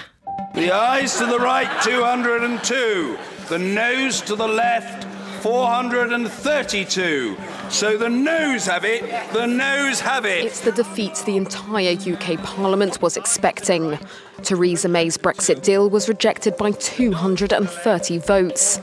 The 0.55 0.71
eyes 0.71 1.17
to 1.17 1.25
the 1.25 1.39
right, 1.39 1.69
202. 1.81 3.17
The 3.49 3.57
nose 3.57 4.21
to 4.21 4.35
the 4.35 4.47
left, 4.47 5.07
432. 5.41 7.35
So 7.69 7.97
the 7.97 8.09
nose 8.09 8.65
have 8.65 8.85
it, 8.85 9.03
the 9.33 9.45
nose 9.47 9.99
have 9.99 10.25
it. 10.25 10.45
It's 10.45 10.61
the 10.61 10.71
defeat 10.71 11.15
the 11.25 11.37
entire 11.37 11.93
UK 11.93 12.37
Parliament 12.43 13.01
was 13.01 13.17
expecting. 13.17 13.99
Theresa 14.43 14.87
May's 14.87 15.17
Brexit 15.17 15.61
deal 15.63 15.89
was 15.89 16.07
rejected 16.07 16.55
by 16.57 16.71
230 16.71 18.19
votes. 18.19 18.79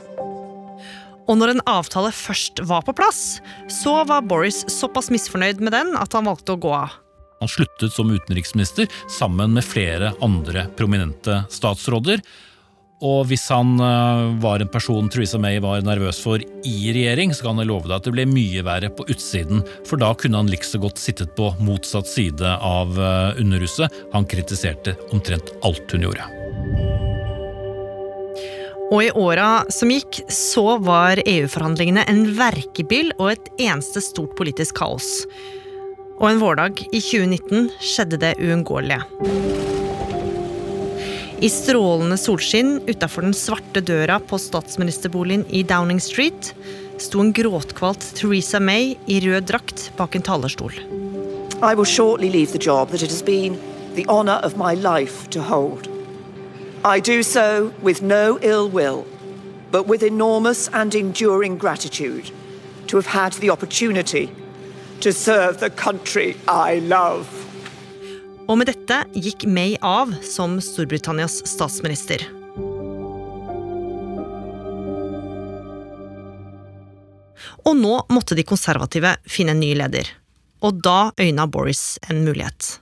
Og 1.29 1.37
når 1.37 1.53
en 1.53 1.63
avtale 1.69 2.11
først 2.15 2.63
var 2.67 2.85
på 2.87 2.95
plass, 2.97 3.39
så 3.71 4.01
var 4.09 4.25
Boris 4.25 4.63
såpass 4.71 5.11
misfornøyd 5.13 5.61
med 5.61 5.75
den 5.75 5.95
at 5.99 6.13
han 6.17 6.29
valgte 6.29 6.55
å 6.55 6.61
gå 6.61 6.73
av. 6.75 6.97
Han 7.41 7.49
sluttet 7.49 7.93
som 7.93 8.11
utenriksminister 8.13 8.89
sammen 9.09 9.55
med 9.57 9.65
flere 9.65 10.13
andre 10.21 10.67
prominente 10.77 11.41
statsråder. 11.49 12.21
Og 13.01 13.23
hvis 13.31 13.47
han 13.49 13.79
eh, 13.81 14.25
var 14.43 14.61
en 14.61 14.69
person 14.69 15.07
Theresa 15.09 15.39
May 15.41 15.57
var 15.63 15.81
nervøs 15.81 16.19
for 16.21 16.41
i 16.41 16.75
regjering, 16.93 17.33
så 17.33 17.47
kan 17.47 17.61
jeg 17.61 17.71
love 17.71 17.89
deg 17.89 17.95
at 17.97 18.05
det 18.05 18.13
ble 18.13 18.27
mye 18.29 18.61
verre 18.65 18.91
på 18.93 19.07
utsiden, 19.09 19.63
for 19.89 20.01
da 20.01 20.11
kunne 20.13 20.43
han 20.43 20.51
likså 20.51 20.81
godt 20.83 21.01
sittet 21.01 21.33
på 21.37 21.49
motsatt 21.65 22.09
side 22.09 22.53
av 22.61 22.93
eh, 23.01 23.41
Underhuset. 23.41 24.03
Han 24.13 24.29
kritiserte 24.29 24.93
omtrent 25.09 25.49
alt 25.65 25.97
hun 25.97 26.05
gjorde. 26.05 26.29
Og 28.91 29.05
i 29.05 29.11
åra 29.15 29.63
som 29.71 29.91
gikk, 29.91 30.19
så 30.27 30.75
var 30.83 31.21
EU-forhandlingene 31.23 32.03
en 32.11 32.25
verkebyll 32.35 33.13
og 33.17 33.29
et 33.31 33.51
eneste 33.69 34.03
stort 34.03 34.35
politisk 34.35 34.81
kaos. 34.81 35.23
Og 36.19 36.27
en 36.27 36.41
vårdag 36.41 36.83
i 36.91 36.99
2019 36.99 37.69
skjedde 37.79 38.19
det 38.21 38.35
uunngåelige. 38.43 38.99
I 41.41 41.49
strålende 41.49 42.19
solskinn 42.21 42.75
utafor 42.85 43.25
den 43.25 43.33
svarte 43.33 43.81
døra 43.81 44.19
på 44.21 44.37
statsministerboligen 44.37 45.47
i 45.49 45.63
Downing 45.65 46.03
Street 46.03 46.51
sto 47.01 47.23
en 47.23 47.31
gråtkvalt 47.33 48.03
Theresa 48.19 48.59
May 48.61 48.93
i 49.09 49.21
rød 49.23 49.47
drakt 49.49 49.87
bak 49.97 50.19
en 50.19 50.27
talerstol. 50.27 50.75
I 51.63 51.73
will 51.73 51.87
shortly 51.87 52.29
leave 52.29 52.51
the 52.51 52.61
job 52.61 52.91
that 52.91 53.01
it 53.01 53.09
has 53.09 53.23
been 53.23 53.57
the 53.95 54.05
honor 54.07 54.39
of 54.43 54.57
my 54.57 54.75
life 54.75 55.29
to 55.31 55.41
hold. 55.41 55.90
I 56.83 56.99
do 56.99 57.21
so 57.21 57.71
with 57.83 58.01
no 58.01 58.39
ill 58.41 58.67
will, 58.67 59.05
but 59.71 59.87
with 59.87 60.01
enormous 60.01 60.67
and 60.73 60.95
enduring 60.95 61.59
gratitude 61.59 62.31
to 62.87 62.97
have 62.97 63.05
had 63.05 63.33
the 63.33 63.51
opportunity 63.51 64.31
to 65.01 65.13
serve 65.13 65.59
the 65.59 65.69
country 65.69 66.35
I 66.47 66.79
love. 66.79 67.27
Og 68.49 68.57
med 68.57 68.71
dette 68.71 68.97
gikk 69.13 69.45
May 69.45 69.77
av 69.77 70.09
som 70.25 70.57
Storbritannias 70.57 71.43
statsminister. 71.45 72.25
Og 77.61 77.77
nå 77.77 77.95
måtte 78.09 78.33
de 78.33 78.41
konservative 78.41 79.19
finne 79.29 79.53
en 79.53 79.61
ny 79.61 79.75
leder. 79.77 80.09
Og 80.65 80.81
da 80.81 81.11
øyna 81.13 81.45
Boris 81.45 81.99
en 82.09 82.25
mulighet. 82.25 82.80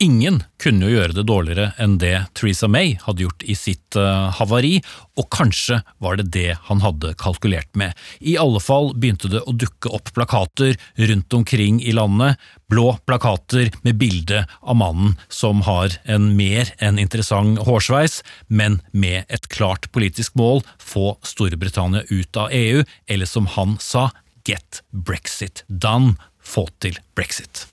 Ingen 0.00 0.38
kunne 0.56 0.86
jo 0.88 0.94
gjøre 0.94 1.12
det 1.12 1.26
dårligere 1.28 1.74
enn 1.76 1.98
det 2.00 2.14
Theresa 2.38 2.64
May 2.72 2.94
hadde 3.02 3.26
gjort 3.26 3.42
i 3.44 3.52
sitt 3.58 3.96
uh, 4.00 4.30
havari, 4.32 4.78
og 5.20 5.26
kanskje 5.28 5.82
var 6.00 6.16
det 6.16 6.30
det 6.32 6.54
han 6.70 6.80
hadde 6.80 7.10
kalkulert 7.20 7.68
med. 7.76 7.92
I 8.24 8.38
alle 8.40 8.62
fall 8.64 8.94
begynte 8.96 9.28
det 9.28 9.42
å 9.44 9.52
dukke 9.52 9.92
opp 9.92 10.08
plakater 10.16 10.78
rundt 11.10 11.36
omkring 11.36 11.82
i 11.84 11.92
landet, 11.92 12.40
blå 12.72 12.94
plakater 13.04 13.68
med 13.84 13.98
bilde 14.00 14.46
av 14.62 14.78
mannen 14.80 15.18
som 15.28 15.60
har 15.68 15.92
en 16.08 16.30
mer 16.38 16.72
enn 16.80 17.00
interessant 17.02 17.60
hårsveis, 17.66 18.22
men 18.48 18.78
med 18.96 19.28
et 19.28 19.50
klart 19.52 19.90
politisk 19.92 20.38
mål, 20.40 20.62
få 20.80 21.18
Storbritannia 21.28 22.06
ut 22.08 22.40
av 22.40 22.48
EU, 22.56 22.86
eller 23.04 23.28
som 23.28 23.52
han 23.52 23.76
sa, 23.84 24.08
get 24.48 24.80
Brexit 24.96 25.66
done, 25.68 26.16
få 26.40 26.70
til 26.80 26.96
brexit 27.12 27.66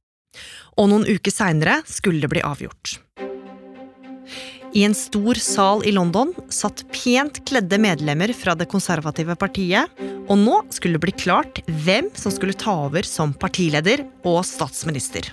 og 0.78 0.90
noen 0.92 1.08
uker 1.10 1.34
seinere 1.34 1.82
skulle 1.90 2.22
det 2.24 2.32
bli 2.32 2.46
avgjort. 2.46 3.00
I 4.78 4.84
en 4.84 4.94
stor 4.94 5.40
sal 5.42 5.82
i 5.88 5.94
London 5.96 6.34
satt 6.54 6.84
pent 6.94 7.40
kledde 7.48 7.80
medlemmer 7.82 8.34
fra 8.36 8.54
det 8.54 8.68
konservative 8.70 9.34
partiet, 9.40 9.90
og 10.28 10.38
nå 10.38 10.60
skulle 10.76 11.00
det 11.00 11.06
bli 11.08 11.16
klart 11.18 11.62
hvem 11.66 12.12
som 12.20 12.34
skulle 12.36 12.54
ta 12.54 12.76
over 12.86 13.08
som 13.08 13.34
partileder 13.34 14.04
og 14.28 14.44
statsminister. 14.46 15.32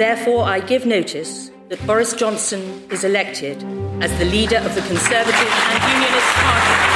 Therefore 0.00 0.48
I 0.48 0.64
give 0.64 0.88
notice 0.88 1.52
that 1.68 1.78
Boris 1.86 2.16
Johnson 2.18 2.64
is 2.90 3.04
elected 3.04 3.62
as 4.02 4.10
the 4.18 4.24
leader 4.24 4.58
of 4.64 4.74
the 4.74 4.82
Conservative 4.88 5.52
and 5.70 5.80
Unionist 5.94 6.32
Party. 6.40 6.90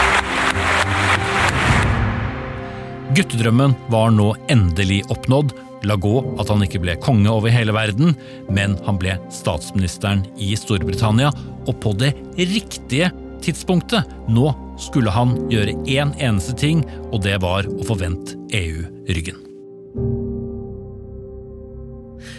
Guttedrømmen 3.14 3.76
var 3.92 4.11
nå 4.11 4.33
endelig 4.50 5.04
oppnådd, 5.12 5.52
la 5.88 5.97
gå 6.01 6.14
at 6.40 6.51
han 6.53 6.64
ikke 6.64 6.83
ble 6.83 6.97
konge 7.03 7.31
over 7.31 7.53
hele 7.53 7.75
verden, 7.77 8.14
men 8.53 8.77
han 8.87 8.99
ble 9.01 9.16
statsministeren 9.33 10.25
i 10.40 10.55
Storbritannia, 10.59 11.33
og 11.64 11.79
på 11.85 11.94
det 12.01 12.12
riktige 12.38 13.11
tidspunktet. 13.44 14.09
Nå 14.29 14.51
skulle 14.81 15.12
han 15.14 15.37
gjøre 15.53 15.77
én 15.85 16.14
eneste 16.18 16.57
ting, 16.59 16.85
og 17.12 17.23
det 17.27 17.38
var 17.44 17.68
å 17.68 17.87
få 17.87 17.99
vendt 18.01 18.37
EU 18.57 18.85
ryggen. 19.11 19.40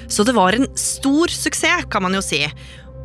Så 0.07 0.23
det 0.23 0.35
var 0.37 0.53
en 0.53 0.67
stor 0.77 1.31
suksess, 1.33 1.87
kan 1.89 2.05
man 2.05 2.15
jo 2.17 2.23
si. 2.25 2.43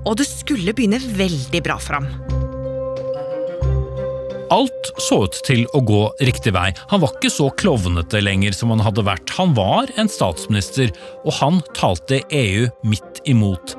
Og 0.08 0.16
det 0.20 0.28
skulle 0.28 0.74
begynne 0.76 1.00
veldig 1.00 1.64
bra 1.64 1.76
for 1.80 2.00
ham. 2.00 2.39
Så 4.98 5.22
ut 5.26 5.42
til 5.46 5.66
å 5.76 5.82
gå 5.86 6.00
riktig 6.24 6.54
vei. 6.56 6.70
Han 6.90 7.02
var 7.04 7.14
ikke 7.16 7.32
så 7.32 7.50
klovnete 7.60 8.22
lenger 8.24 8.56
som 8.56 8.72
han 8.74 8.82
hadde 8.84 9.04
vært. 9.06 9.30
Han 9.38 9.54
var 9.58 9.92
en 10.00 10.10
statsminister, 10.10 10.90
og 11.24 11.36
han 11.40 11.62
talte 11.76 12.22
EU 12.34 12.66
midt 12.88 13.22
imot. 13.30 13.76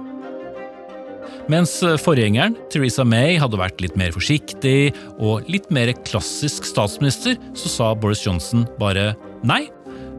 Mens 1.51 1.73
forgjengeren, 2.03 2.55
Theresa 2.71 3.03
May, 3.07 3.35
hadde 3.41 3.59
vært 3.59 3.81
litt 3.83 3.97
mer 3.99 4.13
forsiktig 4.15 4.93
og 5.17 5.49
litt 5.51 5.67
mer 5.73 5.91
klassisk 6.07 6.67
statsminister, 6.69 7.35
så 7.57 7.71
sa 7.71 7.91
Boris 7.97 8.23
Johnson 8.23 8.67
bare 8.79 9.11
nei. 9.47 9.65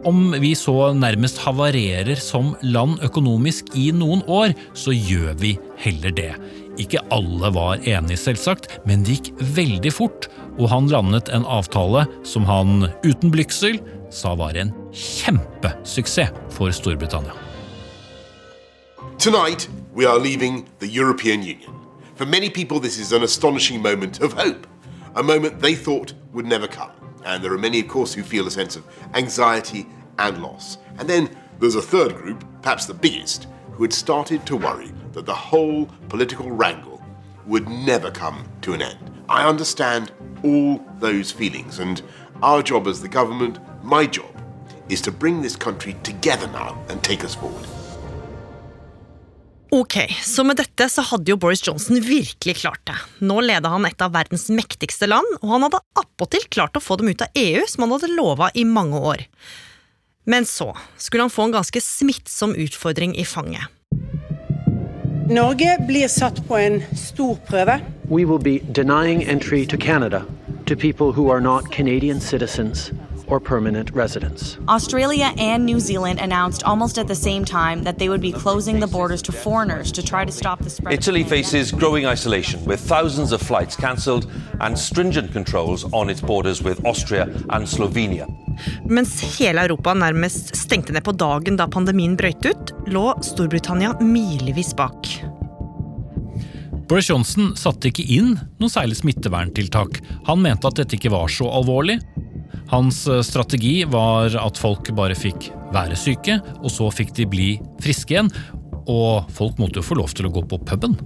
Om 0.08 0.34
vi 0.42 0.50
så 0.58 0.90
nærmest 0.98 1.38
havarerer 1.44 2.18
som 2.18 2.56
land 2.66 2.98
økonomisk 3.06 3.70
i 3.78 3.92
noen 3.94 4.24
år, 4.26 4.50
så 4.74 4.90
gjør 4.90 5.38
vi 5.38 5.54
heller 5.84 6.14
det. 6.16 6.32
Ikke 6.80 7.02
alle 7.12 7.50
var 7.52 7.82
enige, 7.84 8.16
selvsagt, 8.16 8.68
men 8.88 9.02
det 9.04 9.18
gikk 9.18 9.42
veldig 9.56 9.92
fort, 9.92 10.28
og 10.56 10.70
han 10.72 10.88
landet 10.88 11.28
en 11.28 11.44
avtale 11.44 12.06
som 12.24 12.46
han 12.48 12.86
uten 13.04 13.32
blygsel 13.32 13.80
sa 14.12 14.34
var 14.36 14.56
en 14.56 14.72
kjempesuksess 14.92 16.32
for 16.52 16.72
Storbritannia. 16.72 17.36
Tonight, 19.18 19.68
we 19.94 20.06
are 20.06 20.18
leaving 20.18 20.66
the 20.80 20.88
European 20.88 21.42
Union. 21.42 21.72
For 22.14 22.26
many 22.26 22.50
people, 22.50 22.80
this 22.80 22.98
is 22.98 23.12
an 23.12 23.22
astonishing 23.22 23.82
moment 23.82 24.20
of 24.20 24.32
hope, 24.32 24.66
a 25.14 25.22
moment 25.22 25.60
they 25.60 25.74
thought 25.74 26.14
would 26.32 26.46
never 26.46 26.66
come. 26.66 26.90
And 27.24 27.44
there 27.44 27.52
are 27.52 27.58
many, 27.58 27.80
of 27.80 27.88
course, 27.88 28.14
who 28.14 28.22
feel 28.22 28.46
a 28.46 28.50
sense 28.50 28.76
of 28.76 28.84
anxiety 29.14 29.86
and 30.18 30.42
loss. 30.42 30.78
And 30.98 31.08
then 31.08 31.28
there's 31.60 31.76
a 31.76 31.82
third 31.82 32.16
group, 32.16 32.44
perhaps 32.62 32.86
the 32.86 32.94
biggest, 32.94 33.46
who 33.72 33.84
had 33.84 33.92
started 33.92 34.44
to 34.46 34.56
worry 34.56 34.90
that 35.12 35.26
the 35.26 35.34
whole 35.34 35.86
political 36.08 36.50
wrangle 36.50 37.02
would 37.46 37.68
never 37.68 38.10
come 38.10 38.44
to 38.62 38.72
an 38.72 38.82
end. 38.82 38.98
I 39.28 39.48
understand 39.48 40.12
all 40.44 40.80
those 41.00 41.32
feelings, 41.32 41.78
and 41.78 42.02
our 42.42 42.62
job 42.62 42.86
as 42.86 43.00
the 43.00 43.08
government, 43.08 43.58
my 43.82 44.06
job, 44.06 44.30
is 44.88 45.00
to 45.02 45.12
bring 45.12 45.42
this 45.42 45.56
country 45.56 45.96
together 46.02 46.46
now 46.48 46.76
and 46.88 47.02
take 47.02 47.24
us 47.24 47.34
forward. 47.34 47.66
Ok, 49.74 50.16
så 50.22 50.44
med 50.44 50.58
dette 50.60 50.84
så 50.92 51.00
hadde 51.00 51.32
jo 51.32 51.38
Boris 51.40 51.62
Johnson 51.64 51.96
virkelig 52.04 52.56
klart 52.60 52.82
det. 52.84 52.96
Nå 53.24 53.40
leda 53.40 53.70
han 53.72 53.86
et 53.88 54.02
av 54.04 54.12
verdens 54.12 54.50
mektigste 54.52 55.08
land, 55.08 55.38
og 55.40 55.54
han 55.54 55.64
hadde 55.64 55.80
appåtil 55.96 56.44
klart 56.52 56.76
å 56.76 56.82
få 56.84 56.98
dem 57.00 57.08
ut 57.08 57.24
av 57.24 57.32
EU, 57.40 57.62
som 57.64 57.86
han 57.86 57.94
hadde 57.94 58.10
lova 58.12 58.50
i 58.52 58.66
mange 58.68 59.00
år. 59.00 59.24
Men 60.24 60.46
så 60.46 60.76
skulle 60.96 61.22
han 61.22 61.30
få 61.30 61.42
en 61.42 61.52
ganske 61.52 61.80
smittsom 61.80 62.54
utfordring 62.54 63.16
i 63.18 63.24
fanget. 63.24 63.62
Norge 65.30 65.78
blir 65.88 66.08
satt 66.08 66.48
på 66.48 66.56
en 66.56 66.82
stor 66.96 67.38
prøve. 67.46 67.80
We 68.10 68.24
will 68.24 68.42
be 68.42 68.58
denying 68.72 69.22
entry 69.22 69.66
to 69.66 69.76
Canada 69.76 70.22
to 70.66 70.76
people 70.76 71.12
who 71.12 71.30
are 71.30 71.40
not 71.40 71.72
Canadian 71.72 72.20
citizens 72.20 72.90
or 73.32 73.40
permanent 73.40 73.90
residence. 73.94 74.58
Australia 74.68 75.32
and 75.38 75.64
New 75.64 75.80
Zealand 75.80 76.20
announced 76.20 76.62
almost 76.64 76.98
at 76.98 77.08
the 77.08 77.14
same 77.14 77.44
time 77.44 77.82
that 77.84 77.98
they 77.98 78.08
would 78.10 78.20
be 78.20 78.32
closing 78.44 78.78
the 78.78 78.86
borders 78.86 79.22
to 79.22 79.32
foreigners 79.32 79.90
to 79.92 80.02
try 80.02 80.22
to 80.24 80.32
stop 80.32 80.58
the 80.62 80.70
spread. 80.70 80.92
Italy 80.92 81.24
faces 81.24 81.72
growing 81.72 82.04
isolation 82.06 82.62
with 82.66 82.80
thousands 82.80 83.32
of 83.32 83.40
flights 83.40 83.74
cancelled 83.74 84.30
and 84.60 84.78
stringent 84.78 85.32
controls 85.32 85.86
on 85.92 86.10
its 86.10 86.20
borders 86.20 86.62
with 86.62 86.84
Austria 86.84 87.24
and 87.48 87.66
Slovenia. 87.66 88.26
Mens 88.84 89.38
hele 89.38 89.64
Europa 89.64 89.94
nærmest 89.94 90.56
stengte 90.56 90.92
ned 90.92 91.04
på 91.04 91.12
dagen 91.16 91.56
da 91.56 91.66
pandemien 91.66 92.16
brøt 92.16 92.44
ut, 92.44 92.74
lå 92.86 93.06
Storbritannia 93.24 93.94
milevis 94.00 94.76
bak. 94.76 95.08
Boris 96.88 97.08
Johnson 97.08 97.54
satte 97.56 97.88
ikke 97.88 98.04
inn 98.04 98.34
noen 98.60 98.72
særlig 98.72 98.98
smitteverntiltak. 98.98 100.02
Han 100.26 100.42
mente 100.44 100.68
at 100.68 100.76
dette 100.76 100.98
ikke 100.98 101.14
var 101.14 101.30
så 101.32 101.48
alvorlig. 101.48 102.02
Hans 102.72 103.06
eh, 103.06 103.20
strategi 103.20 103.84
var 103.84 104.32
at 104.40 104.60
folk 104.60 104.90
bare 104.96 105.16
fikk 105.18 105.50
være 105.72 105.96
syke, 105.98 106.38
og 106.62 106.70
så 106.72 106.88
fikk 106.92 107.14
de 107.18 107.28
bli 107.28 107.50
friske 107.84 108.16
igjen. 108.16 108.32
Og 108.90 109.28
folk 109.32 109.60
måtte 109.60 109.80
jo 109.80 109.86
få 109.86 110.00
lov 110.00 110.14
til 110.16 110.28
å 110.28 110.32
gå 110.34 110.44
på 110.48 110.58
puben. 110.66 110.96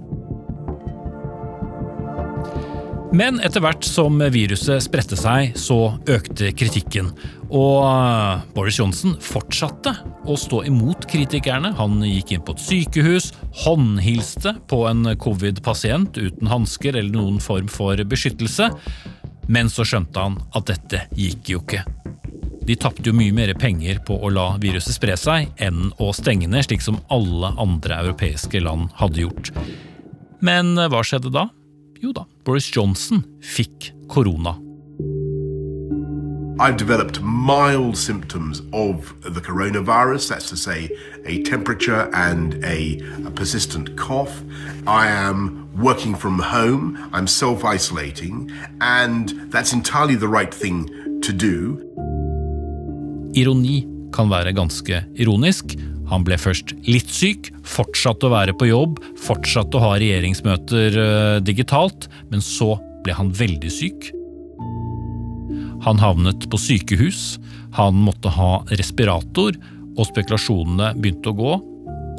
Men 3.17 3.39
etter 3.41 3.63
hvert 3.65 3.87
som 3.87 4.19
viruset 4.33 4.83
spredte 4.85 5.17
seg, 5.17 5.55
så 5.57 5.95
økte 6.11 6.51
kritikken. 6.59 7.13
Og 7.47 7.87
Boris 8.57 8.81
Johnson 8.81 9.15
fortsatte 9.23 9.95
å 10.27 10.37
stå 10.37 10.65
imot 10.69 11.07
kritikerne. 11.09 11.71
Han 11.79 12.03
gikk 12.05 12.35
inn 12.35 12.45
på 12.45 12.57
et 12.57 12.65
sykehus, 12.65 13.31
håndhilste 13.63 14.57
på 14.69 14.83
en 14.91 15.15
covid-pasient 15.23 16.19
uten 16.19 16.51
hansker 16.51 16.99
eller 16.99 17.15
noen 17.15 17.39
form 17.43 17.71
for 17.73 18.03
beskyttelse. 18.11 18.73
Men 19.49 19.71
så 19.71 19.87
skjønte 19.87 20.23
han 20.23 20.41
at 20.57 20.67
dette 20.71 21.07
gikk 21.15 21.53
jo 21.53 21.63
ikke. 21.63 21.85
De 22.67 22.75
tapte 22.75 23.07
jo 23.07 23.15
mye 23.15 23.35
mer 23.35 23.53
penger 23.55 24.01
på 24.07 24.17
å 24.19 24.31
la 24.35 24.47
viruset 24.59 24.97
spre 24.97 25.15
seg 25.21 25.53
enn 25.63 25.93
å 26.03 26.11
stenge 26.17 26.49
ned, 26.51 26.67
slik 26.67 26.83
som 26.83 26.99
alle 27.15 27.53
andre 27.63 28.01
europeiske 28.03 28.63
land 28.65 28.91
hadde 28.99 29.23
gjort. 29.23 29.53
Men 30.43 30.75
hva 30.75 31.05
skjedde 31.07 31.31
da? 31.35 31.47
Jo 32.03 32.11
da, 32.17 32.27
Boris 32.45 32.67
Johnson 32.75 33.23
fikk 33.41 33.93
korona. 34.11 34.57
I've 36.59 36.79
developed 36.79 37.23
mild 37.23 37.99
symptoms 37.99 38.63
of 38.73 39.15
the 39.23 39.41
coronavirus, 39.43 40.31
that's 40.31 40.49
to 40.49 40.57
say, 40.57 40.91
a 41.27 41.43
temperature 41.43 42.09
and 42.15 42.65
a, 42.65 42.99
a 43.27 43.31
persistent 43.31 43.95
cough. 43.97 44.43
I 44.87 45.07
am 45.09 45.66
working 45.79 46.15
from 46.15 46.39
home, 46.39 46.99
I'm 47.13 47.27
self 47.27 47.65
isolating, 47.65 48.51
and 48.81 49.51
that's 49.51 49.73
entirely 49.73 50.17
the 50.17 50.29
right 50.29 50.53
thing 50.53 50.89
to 51.23 51.33
do. 51.33 51.77
Ironi 53.37 53.85
kan 54.13 54.31
være 54.33 54.55
ganske 54.57 55.03
ironisk. 55.21 55.77
Han 56.11 56.25
ble 56.25 56.39
først 56.39 56.73
litt 56.87 57.11
syk, 57.11 57.51
fortsatte 57.67 58.29
å 58.29 58.33
være 58.33 58.55
på 58.57 58.69
jobb, 58.71 59.01
fortsatte 59.21 59.77
å 59.77 59.83
ha 59.83 59.97
regjeringsmøter 59.99 60.99
eh, 61.03 61.39
digitalt, 61.45 62.07
men 62.31 62.45
så 62.45 62.77
ble 63.05 63.17
han 63.19 63.33
veldig 63.35 63.73
syk. 63.73 64.13
Han 65.87 66.01
havnet 66.03 66.47
på 66.51 66.59
sykehus, 66.59 67.37
han 67.77 67.99
måtte 68.07 68.31
ha 68.33 68.63
respirator, 68.79 69.59
og 69.97 70.09
spekulasjonene 70.09 70.95
begynte 70.97 71.33
å 71.33 71.37
gå. 71.37 71.53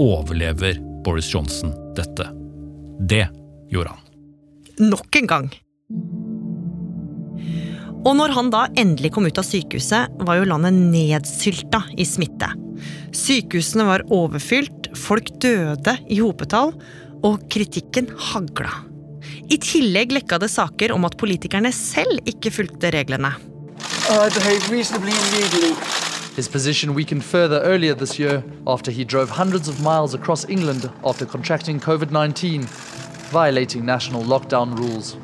Overlever 0.04 0.78
Boris 1.06 1.32
Johnson 1.34 1.74
dette? 1.98 2.28
Det 3.00 3.26
gjorde 3.72 3.96
han. 3.96 4.04
Nok 4.92 5.22
en 5.22 5.30
gang. 5.30 5.50
Og 8.08 8.14
når 8.16 8.32
han 8.38 8.52
da 8.54 8.68
endelig 8.80 9.12
kom 9.16 9.26
ut 9.28 9.40
av 9.40 9.46
sykehuset, 9.48 10.14
var 10.24 10.40
jo 10.40 10.48
landet 10.48 10.76
nedsylta 10.78 11.82
i 11.98 12.06
smitte. 12.08 12.50
Sykehusene 13.16 13.88
var 13.88 14.06
overfylt, 14.14 14.92
folk 14.96 15.34
døde 15.44 15.98
i 16.08 16.22
hopetall, 16.22 16.76
og 17.26 17.42
kritikken 17.52 18.12
hagla. 18.30 18.72
I 19.50 19.58
tillegg 19.64 20.14
lekka 20.14 20.38
det 20.40 20.52
saker 20.54 20.94
om 20.96 21.08
at 21.08 21.18
politikerne 21.20 21.72
selv 21.76 22.22
ikke 22.30 22.52
fulgte 22.54 22.92
reglene. 22.94 23.34
Uh. 24.08 24.28
His 26.38 26.48
position 26.48 26.94
weakened 26.94 27.24
further 27.24 27.60
earlier 27.64 27.96
this 27.96 28.20
year 28.20 28.44
after 28.68 28.92
he 28.92 29.04
drove 29.04 29.30
hundreds 29.32 29.68
of 29.68 29.82
miles 29.82 30.14
across 30.14 30.46
England 30.48 30.90
after 31.04 31.26
contracting 31.26 31.80
COVID 31.80 32.12
19, 32.12 32.68
violating 33.32 33.86
national 33.86 34.24
lockdown 34.26 34.76
rules. 34.78 35.16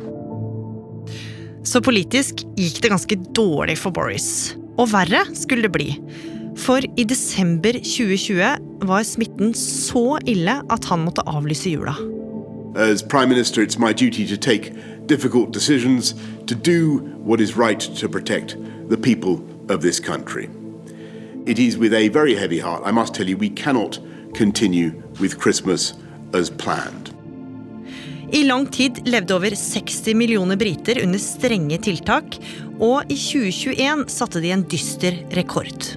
Så 1.63 1.81
politisk 1.81 2.43
gikk 2.57 2.81
det 2.83 2.91
ganske 2.91 3.15
dårlig 3.35 3.77
for 3.79 3.95
Boris. 3.95 4.55
Og 4.77 4.91
verre 4.91 5.23
skulle 5.37 5.63
det 5.63 5.71
bli. 5.71 5.89
For 6.59 6.83
i 6.97 7.03
desember 7.03 7.71
2020 7.71 8.87
var 8.87 9.03
smitten 9.03 9.53
så 9.57 10.19
ille 10.25 10.59
at 10.69 10.85
han 10.85 11.05
måtte 11.05 11.25
avlyse 11.27 11.69
jula. 11.69 11.95
As 12.75 13.03
Prime 13.03 13.29
Minister, 13.29 13.61
it's 13.61 13.79
my 13.79 13.93
duty 13.93 14.25
to 14.27 14.37
take 14.37 14.73
difficult 15.05 15.53
decisions, 15.53 16.15
to 16.47 16.55
do 16.55 16.99
what 17.23 17.39
is 17.39 17.55
right 17.57 17.79
to 17.79 18.09
protect 18.09 18.57
the 18.89 18.97
people 18.97 19.41
of 19.69 19.81
this 19.81 19.99
country. 19.99 20.49
It 21.45 21.59
is 21.59 21.77
with 21.77 21.93
a 21.93 22.09
very 22.09 22.35
heavy 22.35 22.59
heart, 22.59 22.83
I 22.85 22.91
must 22.91 23.13
tell 23.13 23.27
you, 23.27 23.37
we 23.37 23.49
cannot 23.49 23.99
continue 24.33 24.91
with 25.19 25.39
Christmas 25.39 25.93
as 26.33 26.49
planned. 26.49 27.12
I 28.33 28.41
lang 28.43 28.65
tid 28.65 29.03
levde 29.05 29.35
over 29.35 29.53
60 29.55 30.15
millioner 30.17 30.57
briter 30.57 30.97
under 31.03 31.21
strenge 31.21 31.77
tiltak, 31.85 32.39
og 32.81 33.05
i 33.05 33.13
2021 33.13 34.07
satte 34.09 34.41
de 34.41 34.49
en 34.49 34.63
dyster 34.65 35.19
rekord. 35.37 35.91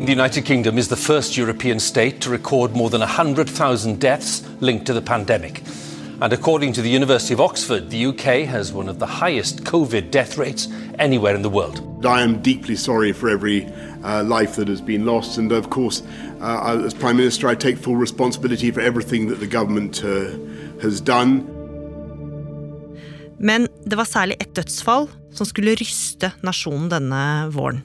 The 0.00 0.16
United 0.16 0.44
Kingdom 0.44 0.78
is 0.78 0.88
the 0.88 0.96
first 0.96 1.38
European 1.38 1.78
state 1.78 2.18
to 2.22 2.30
record 2.30 2.74
more 2.74 2.90
than 2.90 3.02
100,000 3.02 4.00
deaths 4.00 4.42
linked 4.58 4.86
to 4.86 4.94
the 4.94 5.00
pandemic. 5.00 5.62
And 6.20 6.32
according 6.32 6.72
to 6.72 6.82
the 6.82 6.90
University 6.90 7.34
of 7.34 7.40
Oxford, 7.40 7.90
the 7.90 8.06
UK 8.06 8.48
has 8.50 8.72
one 8.72 8.88
of 8.88 8.98
the 8.98 9.06
highest 9.06 9.62
COVID 9.62 10.10
death 10.10 10.36
rates 10.38 10.66
anywhere 10.98 11.36
in 11.36 11.42
the 11.42 11.48
world. 11.48 12.04
I 12.04 12.22
am 12.22 12.42
deeply 12.42 12.74
sorry 12.74 13.12
for 13.12 13.28
every 13.28 13.66
uh, 14.02 14.24
life 14.24 14.56
that 14.56 14.66
has 14.66 14.80
been 14.80 15.06
lost, 15.06 15.38
and 15.38 15.52
of 15.52 15.70
course, 15.70 16.02
uh, 16.40 16.82
as 16.84 16.94
Prime 16.94 17.16
Minister, 17.16 17.46
I 17.46 17.54
take 17.54 17.78
full 17.78 17.96
responsibility 17.96 18.72
for 18.72 18.80
everything 18.80 19.28
that 19.28 19.38
the 19.38 19.46
government 19.46 20.02
uh, 20.02 20.32
has 20.82 21.00
done. 21.00 21.59
Men 23.40 23.68
det 23.88 23.96
var 23.96 24.04
særlig 24.04 24.36
ett 24.40 24.52
dødsfall 24.54 25.08
som 25.32 25.48
skulle 25.48 25.74
ryste 25.80 26.32
nasjonen 26.44 26.90
denne 26.92 27.22
våren. 27.54 27.80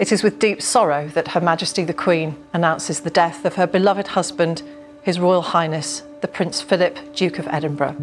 It 0.00 0.12
is 0.12 0.22
with 0.24 0.38
deep 0.38 0.62
sorrow 0.62 1.10
that 1.14 1.28
Her 1.28 1.42
Majesty 1.42 1.84
the 1.84 1.92
Queen 1.92 2.34
announces 2.52 3.00
the 3.00 3.10
death 3.10 3.46
of 3.46 3.54
her 3.56 3.66
beloved 3.66 4.08
husband, 4.08 4.62
His 5.02 5.18
Royal 5.18 5.42
Highness 5.42 6.02
the 6.22 6.28
Prince 6.28 6.62
Philip, 6.62 6.98
Duke 7.14 7.38
of 7.38 7.46
Edinburgh. 7.50 7.96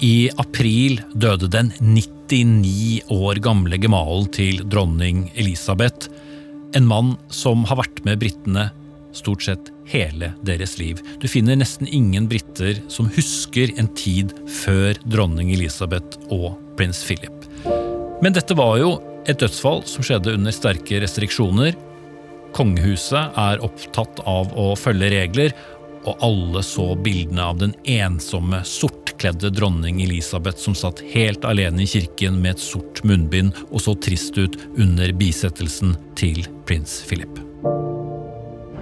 I 0.00 0.30
april 0.38 1.00
døde 1.14 1.48
den 1.50 1.72
99 1.80 3.02
år 3.10 3.40
gamle 3.42 3.78
gemalen 3.82 4.28
til 4.30 4.62
dronning 4.70 5.32
Elisabeth. 5.34 6.06
En 6.76 6.86
mann 6.86 7.16
som 7.34 7.64
har 7.66 7.80
vært 7.80 8.04
med 8.06 8.20
britene 8.22 8.68
stort 9.16 9.42
sett 9.42 9.72
hele 9.88 10.32
deres 10.46 10.76
liv. 10.78 11.00
Du 11.20 11.28
finner 11.28 11.56
nesten 11.56 11.88
ingen 11.88 12.28
briter 12.28 12.80
som 12.88 13.10
husker 13.16 13.72
en 13.80 13.88
tid 13.98 14.34
før 14.62 14.98
dronning 15.04 15.52
Elisabeth 15.54 16.20
og 16.34 16.58
prins 16.78 17.02
Philip. 17.06 17.48
Men 18.22 18.34
dette 18.34 18.56
var 18.58 18.78
jo 18.80 18.96
et 19.28 19.38
dødsfall 19.40 19.84
som 19.88 20.04
skjedde 20.06 20.34
under 20.38 20.54
sterke 20.54 21.00
restriksjoner. 21.02 21.76
Kongehuset 22.56 23.36
er 23.38 23.64
opptatt 23.64 24.22
av 24.26 24.54
å 24.58 24.72
følge 24.78 25.12
regler, 25.12 25.52
og 26.08 26.22
alle 26.24 26.62
så 26.64 26.92
bildene 27.04 27.44
av 27.44 27.58
den 27.60 27.74
ensomme, 27.90 28.62
sortkledde 28.64 29.50
dronning 29.52 30.00
Elisabeth 30.04 30.62
som 30.62 30.76
satt 30.78 31.02
helt 31.12 31.44
alene 31.48 31.84
i 31.84 31.90
kirken 31.90 32.40
med 32.40 32.56
et 32.56 32.64
sort 32.64 33.02
munnbind 33.04 33.52
og 33.68 33.82
så 33.84 33.96
trist 33.98 34.38
ut 34.40 34.56
under 34.78 35.12
bisettelsen 35.20 35.98
til 36.16 36.46
prins 36.70 37.02
Philip. 37.10 37.47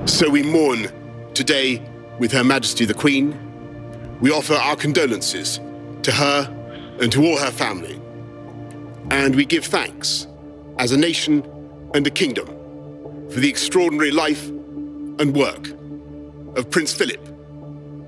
So 0.06 0.30
we 0.30 0.44
mourn 0.44 0.86
today 1.34 1.82
with 2.20 2.30
Her 2.30 2.44
Majesty 2.44 2.84
the 2.84 2.94
Queen. 2.94 3.36
We 4.20 4.30
offer 4.30 4.54
our 4.54 4.76
condolences 4.76 5.60
to 6.02 6.12
her 6.12 6.46
and 7.00 7.10
to 7.12 7.24
all 7.24 7.36
her 7.36 7.50
family. 7.50 8.00
And 9.10 9.34
we 9.34 9.44
give 9.44 9.64
thanks 9.64 10.28
as 10.78 10.92
a 10.92 10.96
nation 10.96 11.42
and 11.94 12.06
a 12.06 12.10
kingdom 12.10 12.46
for 13.30 13.40
the 13.40 13.48
extraordinary 13.48 14.12
life 14.12 14.46
and 15.18 15.36
work 15.36 15.72
of 16.56 16.70
Prince 16.70 16.94
Philip, 16.94 17.20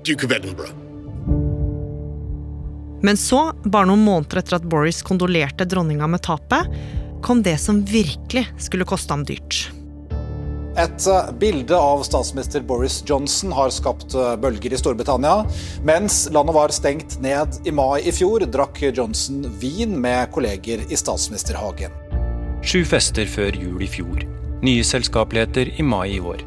Duke 0.03 0.23
of 0.23 0.31
Edinburgh. 0.31 0.73
Men 3.01 3.17
så, 3.17 3.53
bare 3.63 3.87
noen 3.91 4.03
måneder 4.03 4.39
etter 4.39 4.55
at 4.55 4.63
Boris 4.63 5.01
kondolerte 5.01 5.67
dronninga 5.67 6.07
med 6.07 6.23
tapet, 6.23 6.71
kom 7.21 7.43
det 7.43 7.57
som 7.59 7.83
virkelig 7.85 8.47
skulle 8.57 8.87
koste 8.87 9.13
ham 9.13 9.27
dyrt. 9.27 9.69
Et 10.77 11.07
eh, 11.07 11.31
bilde 11.39 11.77
av 11.77 12.03
statsminister 12.03 12.61
Boris 12.61 13.03
Johnson 13.07 13.51
har 13.51 13.71
skapt 13.73 14.13
eh, 14.13 14.35
bølger 14.41 14.73
i 14.73 14.79
Storbritannia. 14.79 15.43
Mens 15.87 16.27
landet 16.33 16.55
var 16.55 16.73
stengt 16.75 17.17
ned 17.23 17.57
i 17.65 17.73
mai 17.73 18.05
i 18.05 18.13
fjor, 18.13 18.45
drakk 18.45 18.83
Johnson 18.93 19.47
vin 19.61 19.97
med 20.01 20.29
kolleger 20.35 20.85
i 20.85 20.99
statsministerhagen. 20.99 21.95
Sju 22.61 22.83
fester 22.85 23.25
før 23.29 23.55
jul 23.55 23.81
i 23.81 23.89
fjor. 23.89 24.23
Nye 24.61 24.85
selskapeligheter 24.85 25.73
i 25.79 25.85
mai 25.85 26.17
i 26.17 26.21
år. 26.21 26.43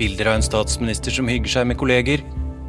Bilder 0.00 0.30
av 0.30 0.38
en 0.38 0.46
statsminister 0.46 1.12
som 1.12 1.28
hygger 1.28 1.58
seg 1.58 1.66
med 1.68 1.76
kolleger, 1.80 2.22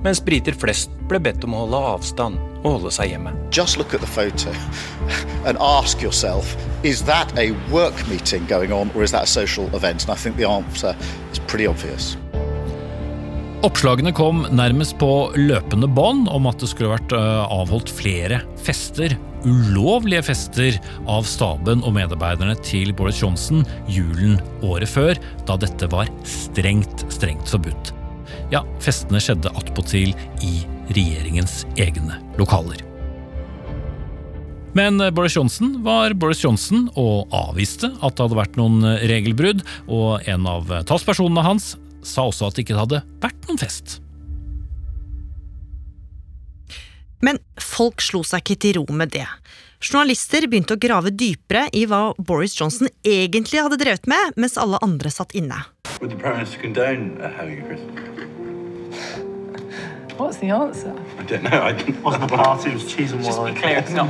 mens 0.06 0.22
briter 0.26 0.56
flest 0.58 0.94
ble 1.10 1.20
bedt 1.24 1.44
om 1.48 1.56
å 1.56 1.66
holde 1.66 1.82
avstand 1.96 2.40
og 2.62 2.68
holde 2.76 2.92
seg 2.94 3.14
hjemme. 3.14 3.34
Just 3.54 3.78
look 3.78 3.94
at 3.94 4.02
the 4.02 4.10
photo 4.10 4.54
and 5.48 5.58
ask 5.60 6.02
yourself 6.02 6.56
is 6.84 7.04
that 7.06 7.32
a 7.38 7.52
work 7.72 7.98
meeting 8.10 8.46
going 8.48 8.74
on 8.74 8.92
or 8.96 9.04
is 9.04 9.12
that 9.12 9.24
a 9.24 9.28
social 9.28 9.70
event? 9.76 10.04
And 10.04 10.12
I 10.12 10.16
think 10.16 10.38
the 10.38 10.50
answer 10.50 10.96
is 11.32 11.40
pretty 11.48 11.68
obvious. 11.68 12.18
Oppslagene 13.62 14.10
kom 14.18 14.42
nærmest 14.50 14.96
på 14.98 15.30
løpende 15.38 15.86
bånd 15.86 16.26
om 16.34 16.48
at 16.50 16.58
det 16.64 16.72
skulle 16.72 16.96
vært 16.96 17.14
eh, 17.14 17.44
avholdt 17.54 17.92
flere 17.94 18.40
fester, 18.58 19.14
ulovlige 19.46 20.24
fester, 20.32 20.80
av 21.06 21.30
staben 21.30 21.86
og 21.86 21.94
medarbeiderne 21.94 22.58
til 22.66 22.90
Boris 22.98 23.22
Johnson 23.22 23.62
julen 23.86 24.40
året 24.66 24.90
før, 24.90 25.22
da 25.46 25.62
dette 25.62 25.94
var 25.94 26.10
strengt, 26.26 27.06
strengt 27.14 27.54
forbudt. 27.54 27.94
Ja, 28.52 28.66
festene 28.84 29.22
skjedde 29.24 29.52
attpåtil 29.56 30.12
i 30.44 30.54
regjeringens 30.92 31.62
egne 31.80 32.20
lokaler. 32.40 32.84
Men 34.76 35.00
Boris 35.16 35.36
Johnson 35.36 35.82
var 35.84 36.14
Boris 36.16 36.44
Johnson 36.44 36.86
og 37.00 37.32
avviste 37.36 37.90
at 38.00 38.16
det 38.16 38.24
hadde 38.24 38.40
vært 38.40 38.60
noen 38.60 38.86
regelbrudd, 39.08 39.66
og 39.92 40.28
en 40.32 40.48
av 40.48 40.72
talspersonene 40.88 41.44
hans 41.44 41.74
sa 42.08 42.28
også 42.28 42.48
at 42.48 42.56
det 42.56 42.66
ikke 42.66 42.80
hadde 42.80 43.02
vært 43.24 43.48
noen 43.48 43.60
fest. 43.60 44.00
Men 47.22 47.38
folk 47.62 48.02
slo 48.02 48.24
seg 48.26 48.42
ikke 48.42 48.62
til 48.64 48.80
ro 48.80 48.88
med 48.96 49.14
det. 49.14 49.28
Journalister 49.82 50.46
begynte 50.50 50.76
å 50.76 50.82
grave 50.82 51.12
dypere 51.14 51.68
i 51.78 51.86
hva 51.90 52.12
Boris 52.18 52.56
Johnson 52.58 52.90
egentlig 53.08 53.62
hadde 53.64 53.80
drevet 53.82 54.10
med, 54.10 54.36
mens 54.38 54.60
alle 54.62 54.82
andre 54.86 55.12
satt 55.14 55.36
inne. 55.38 55.58
Would 56.02 56.10
the 56.10 56.18
Prime 56.18 56.38
Minister 56.38 56.58
condone 56.58 57.22
a 57.22 57.30
holy 57.30 57.62
Christmas? 57.62 57.94
What's 60.18 60.38
the 60.38 60.50
answer? 60.50 60.96
I 61.20 61.24
don't 61.24 61.44
know. 61.44 61.62
I 61.62 61.74
didn't. 61.74 62.02
Wasn't 62.02 62.28
the 62.28 62.36
party, 62.36 62.72
it 62.72 62.74
was 62.74 62.92
cheese 62.92 63.12
and 63.12 63.22
wine. 63.22 63.32
Just 63.32 63.46
be 63.46 63.54
clear, 63.62 63.78
it's 63.78 63.92
not. 63.92 64.10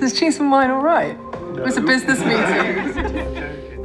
Is 0.02 0.16
cheese 0.16 0.38
and 0.38 0.52
wine 0.52 0.70
all 0.70 0.80
right? 0.80 1.18
It 1.56 1.64
was 1.64 1.76
a 1.76 1.80
business 1.80 2.20
meeting. 2.20 3.34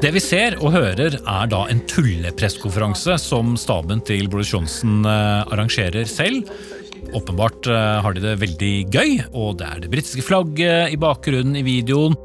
Det 0.03 0.11
vi 0.13 0.19
ser 0.21 0.59
og 0.59 0.75
hører, 0.75 1.15
er 1.17 1.49
da 1.49 1.63
en 1.71 1.81
tullepresskonferanse 1.89 3.17
som 3.23 3.57
staben 3.57 4.03
til 4.05 4.29
Boris 4.29 4.53
Johnson 4.53 5.01
eh, 5.01 5.41
arrangerer 5.47 6.05
selv. 6.05 6.51
Åpenbart 7.17 7.65
eh, 7.65 8.01
har 8.03 8.13
de 8.13 8.21
det 8.21 8.35
veldig 8.43 8.73
gøy, 8.93 9.15
og 9.31 9.57
det 9.57 9.71
er 9.71 9.81
det 9.81 9.89
britiske 9.95 10.25
flagget 10.27 10.93
i 10.93 10.99
bakgrunnen 11.01 11.57
i 11.57 11.65
videoen. 11.65 12.19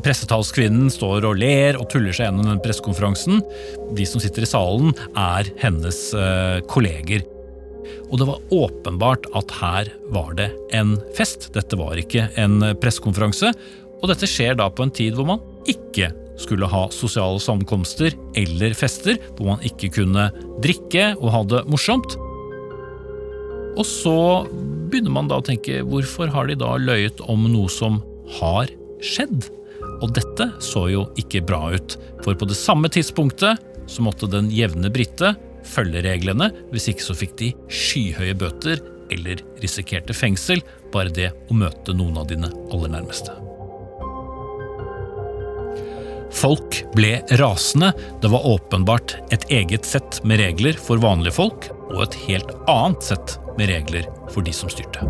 Pressetalskvinnen 0.00 0.88
står 0.92 1.26
og 1.28 1.36
ler 1.42 1.76
og 1.76 1.90
tuller 1.92 2.14
seg 2.16 2.30
gjennom 2.30 2.48
den 2.48 2.62
pressekonferansen. 2.64 3.42
De 3.96 4.06
som 4.08 4.22
sitter 4.22 4.46
i 4.46 4.48
salen, 4.48 4.94
er 5.18 5.50
hennes 5.60 6.00
eh, 6.16 6.62
kolleger. 6.70 7.26
Og 8.08 8.18
det 8.20 8.28
var 8.28 8.40
åpenbart 8.54 9.28
at 9.36 9.52
her 9.60 9.92
var 10.14 10.32
det 10.38 10.48
en 10.76 10.96
fest. 11.16 11.50
Dette 11.52 11.76
var 11.80 12.00
ikke 12.00 12.30
en 12.40 12.60
pressekonferanse. 12.80 13.52
Og 14.00 14.10
dette 14.10 14.28
skjer 14.28 14.56
da 14.58 14.70
på 14.72 14.86
en 14.86 14.94
tid 14.94 15.16
hvor 15.16 15.28
man 15.28 15.44
ikke 15.70 16.10
skulle 16.40 16.66
ha 16.66 16.86
sosiale 16.94 17.40
sammenkomster 17.42 18.16
eller 18.38 18.74
fester, 18.74 19.20
hvor 19.36 19.52
man 19.52 19.64
ikke 19.66 19.92
kunne 19.98 20.30
drikke 20.64 21.12
og 21.20 21.32
ha 21.34 21.42
det 21.52 21.64
morsomt. 21.70 22.16
Og 23.78 23.84
så 23.88 24.18
begynner 24.92 25.14
man 25.14 25.30
da 25.30 25.40
å 25.40 25.46
tenke 25.46 25.80
hvorfor 25.86 26.32
har 26.32 26.48
de 26.48 26.58
da 26.60 26.74
løyet 26.80 27.22
om 27.32 27.46
noe 27.52 27.70
som 27.72 28.00
har 28.40 28.72
skjedd? 29.04 29.48
Og 30.02 30.10
dette 30.16 30.48
så 30.62 30.88
jo 30.90 31.06
ikke 31.20 31.44
bra 31.46 31.68
ut, 31.74 31.96
for 32.24 32.38
på 32.38 32.48
det 32.50 32.58
samme 32.58 32.90
tidspunktet 32.92 33.62
så 33.90 34.04
måtte 34.04 34.30
den 34.30 34.50
jevne 34.52 34.90
brite 34.92 35.34
følge 35.66 36.02
reglene, 36.02 36.50
hvis 36.72 36.88
ikke 36.90 37.06
så 37.06 37.16
fikk 37.16 37.36
de 37.38 37.52
skyhøye 37.70 38.34
bøter 38.38 38.82
eller 39.12 39.42
risikerte 39.62 40.14
fengsel, 40.16 40.62
bare 40.92 41.12
det 41.14 41.30
å 41.50 41.56
møte 41.56 41.94
noen 41.94 42.18
av 42.18 42.28
dine 42.30 42.50
aller 42.72 42.92
nærmeste. 42.96 43.34
Folk 46.32 46.78
ble 46.96 47.18
rasende. 47.38 47.92
Det 48.22 48.30
var 48.32 48.46
åpenbart 48.48 49.18
et 49.34 49.44
eget 49.52 49.84
sett 49.86 50.22
med 50.24 50.40
regler 50.40 50.78
for 50.80 51.02
vanlige 51.02 51.36
folk, 51.36 51.68
og 51.92 52.06
et 52.06 52.16
helt 52.24 52.54
annet 52.72 53.04
sett 53.04 53.36
med 53.58 53.68
regler 53.68 54.08
for 54.32 54.42
de 54.42 54.54
som 54.56 54.72
styrte. 54.72 55.04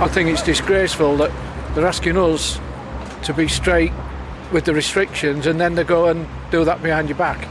I 0.00 0.08
think 0.08 0.30
it's 0.32 0.42
disgraceful 0.42 1.18
that 1.18 1.30
they're 1.74 1.86
asking 1.86 2.16
us 2.16 2.58
to 3.22 3.34
be 3.34 3.48
straight 3.48 3.92
with 4.52 4.64
the 4.64 4.74
restrictions 4.74 5.46
and 5.46 5.60
then 5.60 5.74
they 5.74 5.84
go 5.84 6.06
and 6.06 6.26
do 6.50 6.64
that 6.64 6.82
behind 6.82 7.08
your 7.08 7.18
back. 7.18 7.48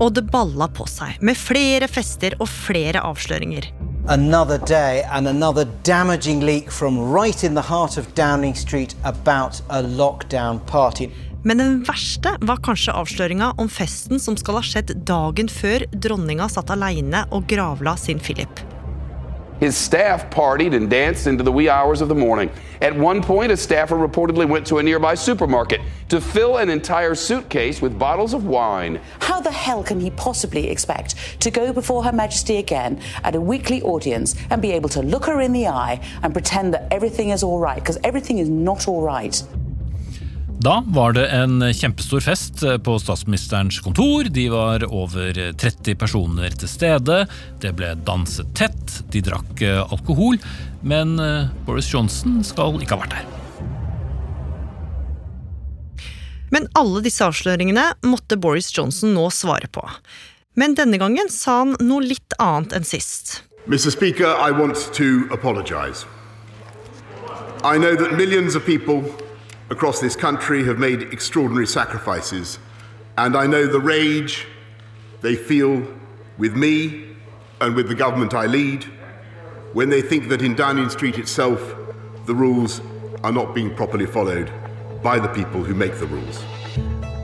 Og 0.00 0.14
det 0.14 0.22
balla 0.32 0.66
på 0.68 0.86
seg, 0.88 1.18
med 1.20 1.38
flere 1.38 1.86
fester 1.88 2.34
og 2.40 2.48
flere 2.48 3.00
avsløringer. 3.06 3.68
Another 4.08 4.58
day 4.58 5.04
and 5.12 5.28
another 5.28 5.64
damaging 5.84 6.42
leak 6.42 6.72
from 6.72 6.98
right 6.98 7.44
in 7.44 7.54
the 7.54 7.62
heart 7.62 7.98
of 7.98 8.14
Downing 8.14 8.56
Street 8.56 8.96
about 9.04 9.62
a 9.68 9.82
lockdown 9.82 10.58
party. 10.66 11.08
Men 11.44 11.58
den 11.58 11.84
verste 11.86 12.36
var 12.40 12.58
kanskje 12.62 12.94
avsløringa 12.94 13.52
om 13.58 13.70
festen 13.70 14.20
som 14.22 14.36
skal 14.38 14.58
ha 14.58 14.66
skjedd 14.66 14.94
dagen 15.06 15.50
før 15.50 15.86
dronninga 15.94 16.46
satt 16.50 16.70
aleine 16.70 17.24
og 17.30 17.46
gravla 17.50 17.96
sin 17.98 18.22
Philip. 18.22 18.62
His 19.62 19.76
staff 19.76 20.28
partied 20.28 20.74
and 20.74 20.90
danced 20.90 21.28
into 21.28 21.44
the 21.44 21.52
wee 21.52 21.68
hours 21.68 22.00
of 22.00 22.08
the 22.08 22.16
morning. 22.16 22.50
At 22.80 22.96
one 22.96 23.22
point, 23.22 23.52
a 23.52 23.56
staffer 23.56 23.94
reportedly 23.94 24.44
went 24.44 24.66
to 24.66 24.78
a 24.78 24.82
nearby 24.82 25.14
supermarket 25.14 25.80
to 26.08 26.20
fill 26.20 26.56
an 26.56 26.68
entire 26.68 27.14
suitcase 27.14 27.80
with 27.80 27.96
bottles 27.96 28.34
of 28.34 28.44
wine. 28.44 29.00
How 29.20 29.40
the 29.40 29.52
hell 29.52 29.84
can 29.84 30.00
he 30.00 30.10
possibly 30.10 30.68
expect 30.68 31.14
to 31.38 31.52
go 31.52 31.72
before 31.72 32.02
Her 32.02 32.10
Majesty 32.10 32.56
again 32.56 33.00
at 33.22 33.36
a 33.36 33.40
weekly 33.40 33.80
audience 33.82 34.34
and 34.50 34.60
be 34.60 34.72
able 34.72 34.88
to 34.88 35.00
look 35.00 35.26
her 35.26 35.40
in 35.40 35.52
the 35.52 35.68
eye 35.68 36.00
and 36.24 36.32
pretend 36.32 36.74
that 36.74 36.88
everything 36.90 37.30
is 37.30 37.44
all 37.44 37.60
right? 37.60 37.78
Because 37.78 37.98
everything 38.02 38.38
is 38.38 38.48
not 38.48 38.88
all 38.88 39.02
right. 39.02 39.44
Da 40.60 40.84
var 40.86 41.12
det 41.12 41.26
en 41.28 41.60
kjempestor 41.74 42.20
fest 42.20 42.62
på 42.84 42.98
statsministerens 42.98 43.80
kontor. 43.80 44.24
De 44.24 44.48
var 44.48 44.84
over 44.92 45.32
30 45.58 45.94
personer 45.98 46.50
til 46.54 46.68
stede. 46.70 47.26
Det 47.60 47.72
ble 47.78 47.94
danset 48.06 48.52
tett, 48.54 48.98
de 49.10 49.22
drakk 49.24 49.62
alkohol. 49.88 50.38
Men 50.82 51.16
Boris 51.66 51.88
Johnson 51.94 52.44
skal 52.46 52.78
ikke 52.82 52.94
ha 52.98 53.02
vært 53.06 53.16
der. 53.16 53.26
Men 56.52 56.68
alle 56.76 57.00
disse 57.00 57.24
avsløringene 57.24 57.94
måtte 58.04 58.36
Boris 58.36 58.68
Johnson 58.76 59.14
nå 59.16 59.30
svare 59.32 59.70
på. 59.72 59.82
Men 60.54 60.76
denne 60.76 60.98
gangen 61.00 61.30
sa 61.32 61.62
han 61.62 61.78
noe 61.80 62.04
litt 62.04 62.36
annet 62.38 62.74
enn 62.76 62.84
sist. 62.84 63.40
Mr. 63.66 63.90
Speaker, 63.90 64.36
I 64.36 64.52
want 64.52 64.76
to 64.92 65.26
apologize. 65.32 66.04
I 67.64 67.78
know 67.78 67.94
that 67.96 68.12
millions 68.18 68.54
of 68.54 68.66
people 68.66 69.02
across 69.72 70.00
this 70.00 70.14
country 70.14 70.62
have 70.64 70.78
made 70.78 71.00
extraordinary 71.16 71.66
sacrifices, 71.66 72.58
and 73.16 73.34
I 73.34 73.46
know 73.46 73.66
the 73.66 73.80
rage 73.80 74.46
they 75.22 75.34
feel 75.34 75.82
with 76.38 76.54
me 76.54 77.06
and 77.60 77.74
with 77.74 77.88
the 77.88 77.94
government 77.94 78.34
I 78.34 78.46
lead 78.46 78.84
when 79.72 79.88
they 79.88 80.02
think 80.02 80.28
that 80.28 80.42
in 80.42 80.54
Downing 80.54 80.90
Street 80.90 81.16
itself 81.18 81.60
the 82.26 82.34
rules 82.34 82.82
are 83.24 83.32
not 83.32 83.54
being 83.54 83.74
properly 83.74 84.06
followed 84.06 84.52
by 85.02 85.18
the 85.18 85.28
people 85.28 85.64
who 85.64 85.74
make 85.74 85.98
the 85.98 86.06
rules. 86.06 86.44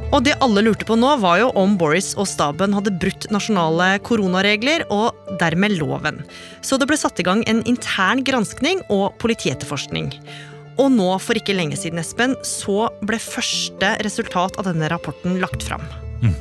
Og 0.08 0.22
det 0.24 0.38
alle 0.40 0.62
lurte 0.64 0.86
på 0.88 0.96
nå, 0.96 1.08
var 1.20 1.36
jo 1.42 1.48
om 1.60 1.74
Boris 1.76 2.14
og 2.16 2.30
staben 2.30 2.72
hadde 2.72 2.94
brutt 2.96 3.26
nasjonale 3.34 3.98
koronaregler 4.00 4.86
og 4.88 5.12
dermed 5.40 5.76
loven. 5.76 6.22
Så 6.64 6.80
det 6.80 6.88
ble 6.88 6.96
satt 6.96 7.20
i 7.20 7.26
gang 7.28 7.42
en 7.44 7.60
intern 7.68 8.24
granskning 8.24 8.80
og 8.88 9.18
politietterforskning. 9.20 10.14
Og 10.78 10.92
nå, 10.94 11.08
for 11.22 11.38
ikke 11.38 11.56
lenge 11.56 11.78
siden, 11.78 11.98
Espen, 11.98 12.36
så 12.46 12.86
ble 13.02 13.18
første 13.22 13.96
resultat 14.06 14.58
av 14.60 14.68
denne 14.68 14.90
rapporten 14.92 15.40
lagt 15.42 15.66
fram. 15.66 15.82
Mm. 16.22 16.36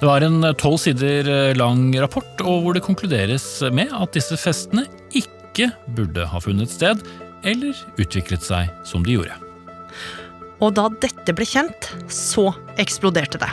Det 0.00 0.08
var 0.08 0.24
en 0.24 0.42
tolv 0.58 0.80
sider 0.80 1.54
lang 1.58 1.90
rapport, 2.00 2.40
og 2.40 2.64
hvor 2.64 2.74
det 2.74 2.82
konkluderes 2.86 3.46
med 3.76 3.92
at 3.94 4.14
disse 4.16 4.38
festene 4.40 4.86
ikke 5.12 5.68
burde 5.94 6.24
ha 6.30 6.40
funnet 6.42 6.72
sted, 6.72 7.02
eller 7.44 7.76
utviklet 8.00 8.42
seg 8.44 8.72
som 8.88 9.04
de 9.06 9.18
gjorde. 9.18 9.36
Og 10.60 10.74
da 10.76 10.88
dette 11.00 11.32
ble 11.36 11.46
kjent, 11.48 11.92
så 12.12 12.50
eksploderte 12.80 13.40
det. 13.40 13.52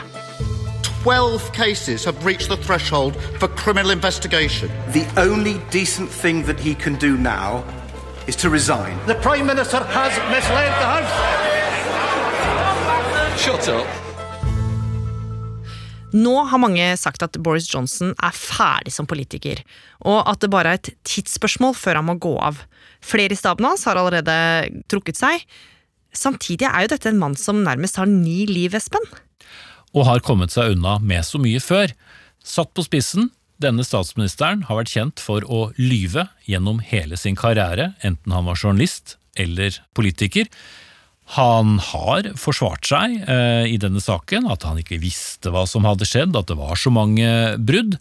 12 1.04 1.52
cases 1.54 2.04
have 2.04 2.24
reached 2.24 2.50
the 2.50 2.56
threshold 2.64 3.14
for 3.38 3.48
criminal 3.48 3.90
investigation. 3.90 4.68
The 4.92 5.06
only 5.16 5.60
decent 5.70 6.10
thing 6.10 6.42
that 6.44 6.58
he 6.60 6.74
can 6.74 6.96
do 6.96 7.16
now 7.16 7.62
is 8.28 8.36
to 8.36 8.50
resign. 8.50 8.98
The 9.06 9.14
Prime 9.14 9.46
Minister 9.46 9.80
has 9.80 10.12
misled 10.28 10.72
the 10.80 10.88
House. 10.94 11.14
Shut 13.40 13.68
up. 13.72 13.88
Nå 16.12 16.34
har 16.48 16.60
mange 16.60 16.84
sagt 16.96 17.22
at 17.24 17.36
Boris 17.44 17.68
Johnson 17.72 18.14
er 18.24 18.36
ferdig 18.36 18.92
som 18.94 19.08
politiker, 19.08 19.60
og 20.08 20.22
at 20.28 20.40
det 20.40 20.50
bare 20.52 20.72
er 20.72 20.80
et 20.80 20.90
tidsspørsmål 21.08 21.74
før 21.76 22.00
han 22.00 22.08
må 22.08 22.16
gå 22.20 22.32
av. 22.40 22.62
Flere 23.04 23.36
i 23.36 23.38
staben 23.38 23.68
hans 23.68 23.84
har 23.88 24.00
allerede 24.00 24.36
trukket 24.88 25.20
seg. 25.20 25.44
Samtidig 26.16 26.68
er 26.68 26.84
jo 26.84 26.92
dette 26.94 27.12
en 27.12 27.20
mann 27.20 27.36
som 27.36 27.60
nærmest 27.64 28.00
har 28.00 28.08
ni 28.08 28.46
liv, 28.48 28.76
Espen. 28.76 29.04
Og 29.96 30.08
har 30.08 30.24
kommet 30.24 30.52
seg 30.52 30.76
unna 30.76 30.96
med 31.00 31.24
så 31.28 31.40
mye 31.40 31.60
før. 31.64 31.92
Satt 32.44 32.72
på 32.76 32.84
spissen, 32.84 33.28
denne 33.62 33.84
statsministeren 33.86 34.64
har 34.68 34.80
vært 34.80 34.92
kjent 34.94 35.22
for 35.22 35.44
å 35.44 35.68
lyve 35.78 36.28
gjennom 36.48 36.82
hele 36.84 37.18
sin 37.18 37.38
karriere, 37.38 37.92
enten 38.06 38.34
han 38.34 38.46
var 38.48 38.58
journalist 38.58 39.16
eller 39.38 39.76
politiker. 39.98 40.46
Han 41.36 41.76
har 41.90 42.30
forsvart 42.40 42.88
seg 42.88 43.18
eh, 43.28 43.66
i 43.68 43.76
denne 43.80 44.00
saken, 44.00 44.48
at 44.48 44.64
han 44.64 44.80
ikke 44.80 45.00
visste 45.02 45.52
hva 45.52 45.66
som 45.68 45.86
hadde 45.88 46.08
skjedd, 46.08 46.38
at 46.38 46.48
det 46.48 46.56
var 46.58 46.78
så 46.80 46.92
mange 46.94 47.28
brudd. 47.58 47.98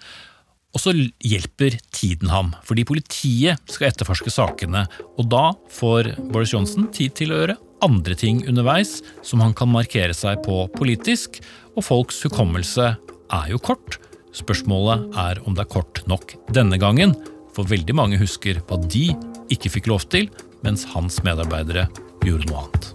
Og 0.76 0.84
så 0.84 0.94
hjelper 0.94 1.80
tiden 1.96 2.30
ham, 2.32 2.54
fordi 2.68 2.86
politiet 2.88 3.72
skal 3.72 3.90
etterforske 3.90 4.32
sakene, 4.32 4.86
og 5.18 5.30
da 5.32 5.50
får 5.74 6.14
Boris 6.30 6.54
Johnson 6.54 6.88
tid 6.94 7.18
til 7.18 7.34
å 7.34 7.42
gjøre 7.42 7.58
andre 7.86 8.18
ting 8.18 8.44
underveis 8.50 9.00
som 9.26 9.42
han 9.44 9.56
kan 9.58 9.72
markere 9.74 10.16
seg 10.18 10.42
på 10.46 10.66
politisk, 10.78 11.42
og 11.76 11.86
folks 11.86 12.24
hukommelse 12.26 12.94
er 12.96 13.50
jo 13.52 13.60
kort. 13.62 14.00
Spørsmålet 14.38 15.18
er 15.18 15.40
om 15.48 15.56
det 15.58 15.64
er 15.66 15.72
kort 15.72 16.04
nok 16.10 16.36
denne 16.54 16.78
gangen, 16.82 17.16
for 17.56 17.66
veldig 17.66 17.96
mange 17.98 18.20
husker 18.22 18.60
hva 18.70 18.78
de 18.86 19.10
ikke 19.54 19.72
fikk 19.74 19.90
lov 19.90 20.06
til, 20.14 20.30
mens 20.66 20.86
hans 20.94 21.24
medarbeidere 21.26 21.88
gjorde 22.22 22.50
noe 22.52 22.66
annet. 22.68 22.94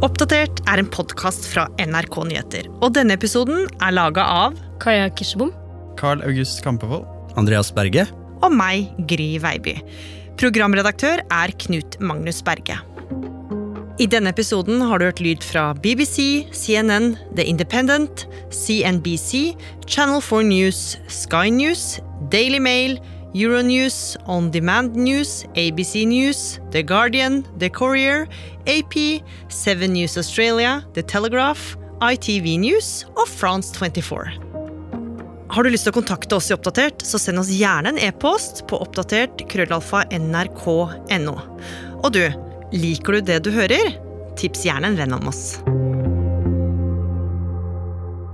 Oppdatert 0.00 0.62
er 0.70 0.80
en 0.80 0.88
podkast 0.88 1.44
fra 1.50 1.66
NRK 1.76 2.16
Nyheter. 2.30 2.70
Og 2.80 2.94
denne 2.96 3.18
episoden 3.18 3.66
er 3.84 3.92
laga 3.92 4.24
av 4.24 4.56
Kaja 4.80 5.10
Kirsebom. 5.12 5.52
Carl 6.00 6.24
August 6.24 6.64
Kampevold. 6.64 7.04
Andreas 7.36 7.68
Berge. 7.74 8.06
Og 8.40 8.54
meg, 8.56 8.88
Gry 9.10 9.34
Veiby. 9.42 9.76
Programredaktør 10.40 11.20
er 11.20 11.52
Knut 11.60 11.98
Magnus 12.00 12.40
Berge. 12.40 12.78
I 14.00 14.06
denne 14.08 14.30
episoden 14.32 14.80
har 14.80 14.96
du 14.96 15.04
hørt 15.04 15.18
lyd 15.20 15.42
fra 15.44 15.74
BBC, 15.76 16.46
CNN, 16.56 17.18
The 17.36 17.44
Independent, 17.44 18.22
CNBC, 18.48 19.52
Channel 19.84 20.22
4 20.24 20.46
News, 20.48 20.96
Sky 21.12 21.50
News, 21.52 22.00
Daily 22.32 22.58
Mail, 22.58 22.96
Euronews, 23.34 24.16
On 24.24 24.50
Demand 24.50 24.96
News, 24.96 25.44
ABC 25.52 26.06
News, 26.08 26.60
The 26.72 26.82
Guardian, 26.82 27.44
The 27.58 27.68
Courier, 27.68 28.26
AP, 28.66 29.20
Seven 29.50 29.92
News 29.92 30.16
Australia, 30.16 30.82
The 30.94 31.02
Telegraph, 31.02 31.76
ITV 32.00 32.56
News 32.56 33.04
og 33.18 33.28
France 33.28 33.76
24. 33.76 34.32
Har 35.50 35.62
du 35.62 35.68
lyst 35.68 35.84
til 35.84 35.92
å 35.92 36.00
kontakte 36.00 36.40
oss 36.40 36.48
i 36.48 36.56
Oppdatert, 36.56 37.04
så 37.04 37.20
send 37.20 37.42
oss 37.42 37.52
gjerne 37.52 37.92
en 37.92 38.00
e-post 38.00 38.64
på 38.70 38.80
oppdatert 38.80 39.44
krøllalfa 39.50 40.06
nrk.no. 40.08 41.36
Og 42.00 42.14
du, 42.16 42.24
liker 42.72 43.12
du 43.12 43.20
det 43.20 43.38
du 43.44 43.50
hører? 43.54 43.96
Tips 44.38 44.64
gjerne 44.66 44.92
en 44.92 44.98
venn 44.98 45.14
om 45.16 45.28
oss. 45.30 45.60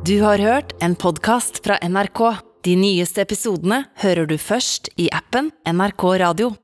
Du 0.07 0.21
har 0.23 0.39
hørt 0.39 0.77
en 0.85 0.95
podkast 0.95 1.63
fra 1.65 1.81
NRK. 1.83 2.23
De 2.67 2.77
nyeste 2.79 3.23
episodene 3.23 3.85
hører 4.03 4.29
du 4.29 4.37
først 4.39 4.91
i 5.01 5.09
appen 5.15 5.51
NRK 5.67 6.05
Radio. 6.23 6.53